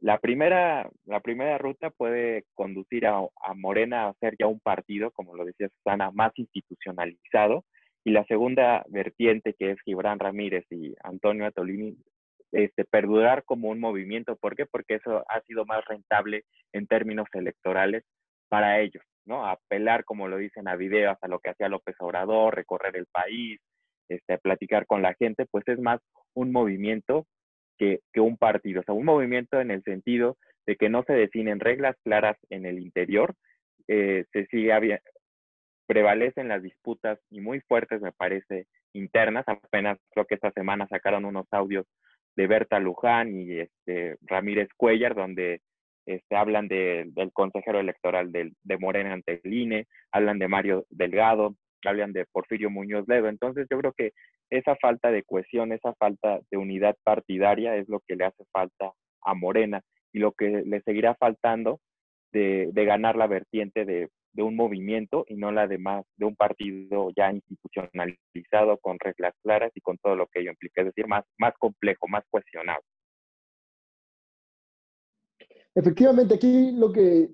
La 0.00 0.18
primera, 0.18 0.88
la 1.06 1.20
primera 1.20 1.58
ruta 1.58 1.90
puede 1.90 2.44
conducir 2.54 3.06
a, 3.06 3.18
a 3.18 3.54
Morena 3.54 4.08
a 4.08 4.14
ser 4.14 4.36
ya 4.38 4.46
un 4.46 4.60
partido, 4.60 5.10
como 5.10 5.34
lo 5.34 5.44
decía 5.44 5.70
Susana, 5.70 6.10
más 6.10 6.32
institucionalizado, 6.36 7.64
y 8.06 8.12
la 8.12 8.24
segunda 8.26 8.84
vertiente, 8.88 9.52
que 9.58 9.72
es 9.72 9.80
Gibran 9.84 10.20
Ramírez 10.20 10.64
y 10.70 10.94
Antonio 11.02 11.44
Atolini, 11.44 11.96
este, 12.52 12.84
perdurar 12.84 13.42
como 13.42 13.68
un 13.68 13.80
movimiento. 13.80 14.36
¿Por 14.36 14.54
qué? 14.54 14.64
Porque 14.64 14.94
eso 14.94 15.24
ha 15.28 15.40
sido 15.40 15.64
más 15.64 15.84
rentable 15.86 16.44
en 16.72 16.86
términos 16.86 17.26
electorales 17.32 18.04
para 18.48 18.80
ellos, 18.80 19.02
¿no? 19.24 19.44
Apelar, 19.44 20.04
como 20.04 20.28
lo 20.28 20.36
dicen, 20.36 20.68
a 20.68 20.76
videos, 20.76 21.18
a 21.20 21.26
lo 21.26 21.40
que 21.40 21.50
hacía 21.50 21.68
López 21.68 21.96
Obrador, 21.98 22.54
recorrer 22.54 22.96
el 22.96 23.06
país, 23.06 23.58
este, 24.08 24.38
platicar 24.38 24.86
con 24.86 25.02
la 25.02 25.14
gente, 25.14 25.44
pues 25.50 25.66
es 25.66 25.80
más 25.80 26.00
un 26.32 26.52
movimiento 26.52 27.26
que, 27.76 27.98
que 28.12 28.20
un 28.20 28.36
partido. 28.36 28.82
O 28.82 28.84
sea, 28.84 28.94
un 28.94 29.04
movimiento 29.04 29.60
en 29.60 29.72
el 29.72 29.82
sentido 29.82 30.36
de 30.64 30.76
que 30.76 30.88
no 30.88 31.02
se 31.08 31.14
definen 31.14 31.58
reglas 31.58 31.96
claras 32.04 32.36
en 32.50 32.66
el 32.66 32.78
interior, 32.78 33.34
eh, 33.88 34.26
se 34.32 34.46
sigue 34.46 34.72
prevalecen 35.86 36.48
las 36.48 36.62
disputas 36.62 37.18
y 37.30 37.40
muy 37.40 37.60
fuertes, 37.60 38.00
me 38.00 38.12
parece, 38.12 38.66
internas. 38.92 39.44
Apenas 39.46 39.98
creo 40.10 40.26
que 40.26 40.34
esta 40.34 40.50
semana 40.52 40.86
sacaron 40.88 41.24
unos 41.24 41.46
audios 41.52 41.86
de 42.36 42.46
Berta 42.46 42.78
Luján 42.78 43.34
y 43.34 43.60
este, 43.60 44.16
Ramírez 44.22 44.68
Cuellar, 44.76 45.14
donde 45.14 45.60
este, 46.06 46.36
hablan 46.36 46.68
del 46.68 47.12
consejero 47.32 47.80
electoral 47.80 48.30
de, 48.30 48.52
de 48.62 48.78
Morena 48.78 49.12
ante 49.12 49.40
INE, 49.44 49.86
hablan 50.12 50.38
de 50.38 50.48
Mario 50.48 50.86
Delgado, 50.90 51.56
hablan 51.84 52.12
de 52.12 52.26
Porfirio 52.26 52.70
Muñoz 52.70 53.06
Ledo. 53.08 53.28
Entonces 53.28 53.66
yo 53.70 53.78
creo 53.78 53.92
que 53.92 54.12
esa 54.50 54.76
falta 54.76 55.10
de 55.10 55.22
cohesión, 55.22 55.72
esa 55.72 55.94
falta 55.94 56.40
de 56.50 56.56
unidad 56.56 56.96
partidaria 57.02 57.76
es 57.76 57.88
lo 57.88 58.00
que 58.06 58.16
le 58.16 58.24
hace 58.24 58.44
falta 58.52 58.92
a 59.22 59.34
Morena 59.34 59.82
y 60.12 60.18
lo 60.18 60.32
que 60.32 60.62
le 60.64 60.80
seguirá 60.82 61.14
faltando 61.14 61.80
de, 62.32 62.68
de 62.72 62.84
ganar 62.84 63.16
la 63.16 63.26
vertiente 63.26 63.84
de 63.84 64.08
de 64.36 64.42
un 64.42 64.54
movimiento 64.54 65.24
y 65.28 65.34
no 65.34 65.50
la 65.50 65.66
de 65.66 65.78
más 65.78 66.04
de 66.16 66.26
un 66.26 66.36
partido 66.36 67.10
ya 67.16 67.32
institucionalizado 67.32 68.76
con 68.78 68.98
reglas 69.00 69.34
claras 69.42 69.72
y 69.74 69.80
con 69.80 69.96
todo 69.98 70.14
lo 70.14 70.26
que 70.26 70.40
ello 70.40 70.50
implica, 70.50 70.82
es 70.82 70.88
decir, 70.88 71.08
más, 71.08 71.24
más 71.38 71.54
complejo, 71.58 72.06
más 72.06 72.22
cuestionado. 72.30 72.80
Efectivamente, 75.74 76.34
aquí 76.34 76.70
lo 76.72 76.92
que 76.92 77.30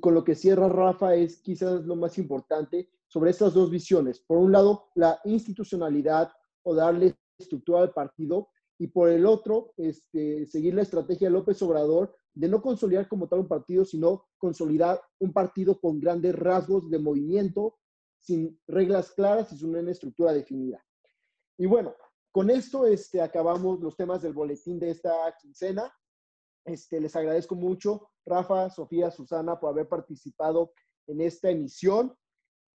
con 0.00 0.14
lo 0.14 0.24
que 0.24 0.34
cierra 0.34 0.68
Rafa 0.68 1.14
es 1.14 1.40
quizás 1.40 1.84
lo 1.84 1.94
más 1.94 2.18
importante 2.18 2.88
sobre 3.06 3.30
estas 3.30 3.54
dos 3.54 3.70
visiones. 3.70 4.18
Por 4.18 4.38
un 4.38 4.50
lado, 4.50 4.88
la 4.96 5.20
institucionalidad 5.24 6.32
o 6.64 6.74
darle 6.74 7.14
estructura 7.38 7.82
al 7.82 7.92
partido 7.92 8.48
y 8.78 8.88
por 8.88 9.08
el 9.08 9.24
otro, 9.26 9.72
este, 9.76 10.46
seguir 10.46 10.74
la 10.74 10.82
estrategia 10.82 11.28
de 11.28 11.32
López 11.34 11.62
Obrador 11.62 12.16
de 12.34 12.48
no 12.48 12.62
consolidar 12.62 13.08
como 13.08 13.28
tal 13.28 13.40
un 13.40 13.48
partido, 13.48 13.84
sino 13.84 14.26
consolidar 14.38 15.00
un 15.18 15.32
partido 15.32 15.78
con 15.78 16.00
grandes 16.00 16.34
rasgos 16.34 16.88
de 16.90 16.98
movimiento, 16.98 17.78
sin 18.18 18.58
reglas 18.66 19.10
claras 19.12 19.52
y 19.52 19.58
sin 19.58 19.74
una 19.74 19.90
estructura 19.90 20.32
definida. 20.32 20.84
Y 21.58 21.66
bueno, 21.66 21.94
con 22.30 22.48
esto 22.50 22.86
este, 22.86 23.20
acabamos 23.20 23.80
los 23.80 23.96
temas 23.96 24.22
del 24.22 24.32
boletín 24.32 24.78
de 24.78 24.90
esta 24.90 25.12
quincena. 25.40 25.92
Este, 26.64 27.00
les 27.00 27.14
agradezco 27.14 27.54
mucho, 27.54 28.08
Rafa, 28.24 28.70
Sofía, 28.70 29.10
Susana, 29.10 29.60
por 29.60 29.70
haber 29.70 29.88
participado 29.88 30.72
en 31.06 31.20
esta 31.20 31.50
emisión. 31.50 32.16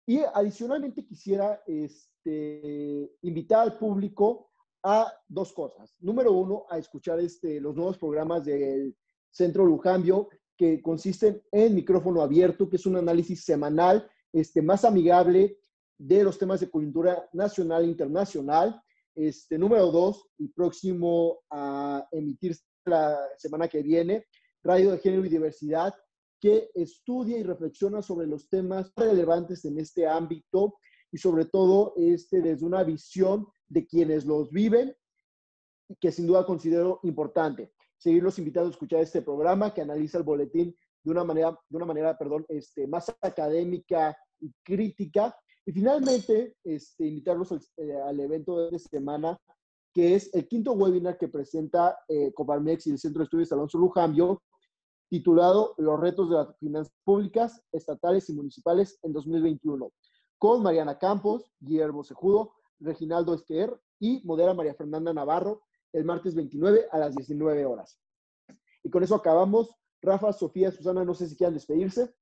Y 0.07 0.21
adicionalmente 0.35 1.07
quisiera 1.07 1.63
este, 1.67 3.17
invitar 3.23 3.61
al 3.61 3.79
público 3.79 4.51
a 4.83 5.11
dos 5.29 5.53
cosas. 5.53 5.95
Número 6.01 6.33
uno, 6.33 6.67
a 6.69 6.79
escuchar 6.79 7.21
este, 7.21 7.61
los 7.61 7.75
nuevos 7.75 7.97
programas 7.97 8.45
del 8.45 8.97
Centro 9.35 9.67
Lujambio, 9.67 10.29
que 10.57 10.81
consisten 10.81 11.43
en 11.51 11.75
micrófono 11.75 12.23
abierto, 12.23 12.69
que 12.69 12.77
es 12.77 12.87
un 12.87 12.97
análisis 12.97 13.45
semanal 13.45 14.09
este, 14.33 14.63
más 14.63 14.85
amigable 14.85 15.59
de 15.99 16.23
los 16.23 16.39
temas 16.39 16.61
de 16.61 16.71
coyuntura 16.71 17.29
nacional 17.33 17.85
e 17.85 17.89
internacional. 17.89 18.81
Este, 19.17 19.59
número 19.59 19.91
dos, 19.91 20.29
y 20.39 20.49
próximo 20.49 21.41
a 21.51 22.07
emitirse 22.13 22.63
la 22.85 23.17
semana 23.37 23.69
que 23.69 23.83
viene, 23.83 24.27
Radio 24.63 24.93
de 24.93 24.99
Género 24.99 25.25
y 25.25 25.29
Diversidad, 25.29 25.95
que 26.41 26.71
estudia 26.75 27.39
y 27.39 27.43
reflexiona 27.43 28.03
sobre 28.03 28.27
los 28.27 28.49
temas 28.49 28.93
relevantes 28.97 29.65
en 29.65 29.79
este 29.79 30.07
ámbito 30.07 30.75
y 31.11 31.19
sobre 31.19 31.47
todo 31.47 31.95
este, 31.97 32.41
desde 32.41 32.67
una 32.67 32.83
visión 32.85 33.47
de 33.69 33.87
quienes 33.87 34.27
los 34.27 34.51
viven, 34.51 34.95
que 36.01 36.13
sin 36.13 36.27
duda 36.27 36.45
considero 36.45 37.01
importante 37.03 37.73
seguirlos 38.05 38.39
invitando 38.39 38.69
a 38.69 38.71
escuchar 38.71 39.01
este 39.01 39.23
programa 39.23 39.73
que 39.73 39.81
analiza 39.81 40.19
el 40.19 40.25
boletín 40.25 40.77
de 41.03 41.11
una 41.11 41.25
manera, 41.25 41.59
de 41.71 41.77
una 41.77 41.87
manera 41.87 42.19
perdón, 42.19 42.45
este, 42.51 42.87
más 42.87 43.09
académica 43.23 44.15
y 44.41 44.53
crítica. 44.63 45.35
Y 45.65 45.73
finalmente, 45.73 46.55
este, 46.63 47.07
invitarlos 47.07 47.51
al, 47.53 47.61
eh, 47.79 47.97
al 48.07 48.21
evento 48.21 48.71
de 48.71 48.79
semana, 48.79 49.39
que 49.95 50.17
es 50.17 50.35
el 50.35 50.47
quinto 50.47 50.73
webinar 50.73 51.17
que 51.17 51.29
presenta 51.29 51.97
eh, 52.07 52.31
Coparmex 52.35 52.87
y 52.87 52.91
el 52.91 52.99
Centro 52.99 53.21
de 53.21 53.25
Estudios 53.25 53.53
Alonso 53.53 53.79
Lujambio, 53.79 54.43
titulado 55.09 55.75
Los 55.79 55.99
retos 55.99 56.29
de 56.29 56.37
las 56.37 56.59
finanzas 56.59 56.93
públicas, 57.05 57.63
estatales 57.73 58.29
y 58.29 58.35
municipales 58.35 58.99
en 59.03 59.15
2021, 59.15 59.91
con 60.37 60.63
Mariana 60.63 60.99
Campos, 60.99 61.51
Guillermo 61.59 62.05
Sejudo, 62.05 62.53
Reginaldo 62.81 63.33
Esquer 63.33 63.81
y 63.99 64.21
modera 64.27 64.53
María 64.53 64.75
Fernanda 64.75 65.15
Navarro, 65.15 65.63
el 65.95 66.05
martes 66.05 66.35
29 66.35 66.89
a 66.91 66.99
las 66.99 67.15
19 67.15 67.65
horas. 67.65 67.99
Y 68.83 68.91
con 68.91 69.03
eso 69.03 69.15
acabamos. 69.15 69.75
Rafa, 70.03 70.33
Sofía, 70.33 70.71
Susana, 70.71 71.05
no 71.05 71.15
sé 71.15 71.29
si 71.29 71.37
quieran 71.37 71.55
despedirse. 71.55 72.13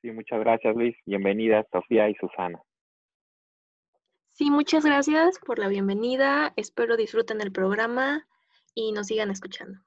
Sí, 0.00 0.10
muchas 0.10 0.40
gracias 0.40 0.74
Luis. 0.74 0.96
Bienvenida 1.06 1.64
Sofía 1.70 2.08
y 2.08 2.14
Susana. 2.14 2.60
Sí, 4.32 4.50
muchas 4.50 4.84
gracias 4.84 5.38
por 5.38 5.58
la 5.58 5.68
bienvenida. 5.68 6.54
Espero 6.56 6.96
disfruten 6.96 7.40
el 7.40 7.52
programa 7.52 8.26
y 8.74 8.92
nos 8.92 9.08
sigan 9.08 9.30
escuchando. 9.30 9.78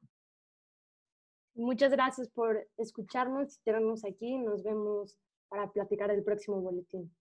Muchas 1.56 1.92
gracias 1.92 2.30
por 2.30 2.68
escucharnos 2.78 3.58
y 3.58 3.64
tenernos 3.64 4.06
aquí. 4.06 4.38
Nos 4.38 4.64
vemos 4.64 5.18
para 5.50 5.72
platicar 5.72 6.12
el 6.12 6.24
próximo 6.24 6.62
boletín. 6.62 7.14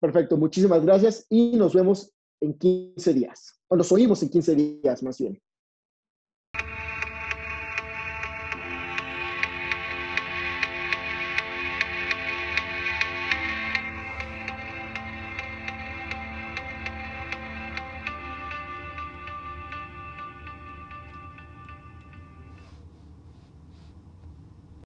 Perfecto, 0.00 0.36
muchísimas 0.36 0.84
gracias 0.84 1.26
y 1.30 1.56
nos 1.56 1.74
vemos 1.74 2.13
en 2.40 2.54
15 2.58 3.14
días. 3.14 3.60
O 3.68 3.76
nos 3.76 3.90
oímos 3.92 4.22
en 4.22 4.28
15 4.28 4.54
días 4.54 5.02
más 5.02 5.18
bien. 5.18 5.40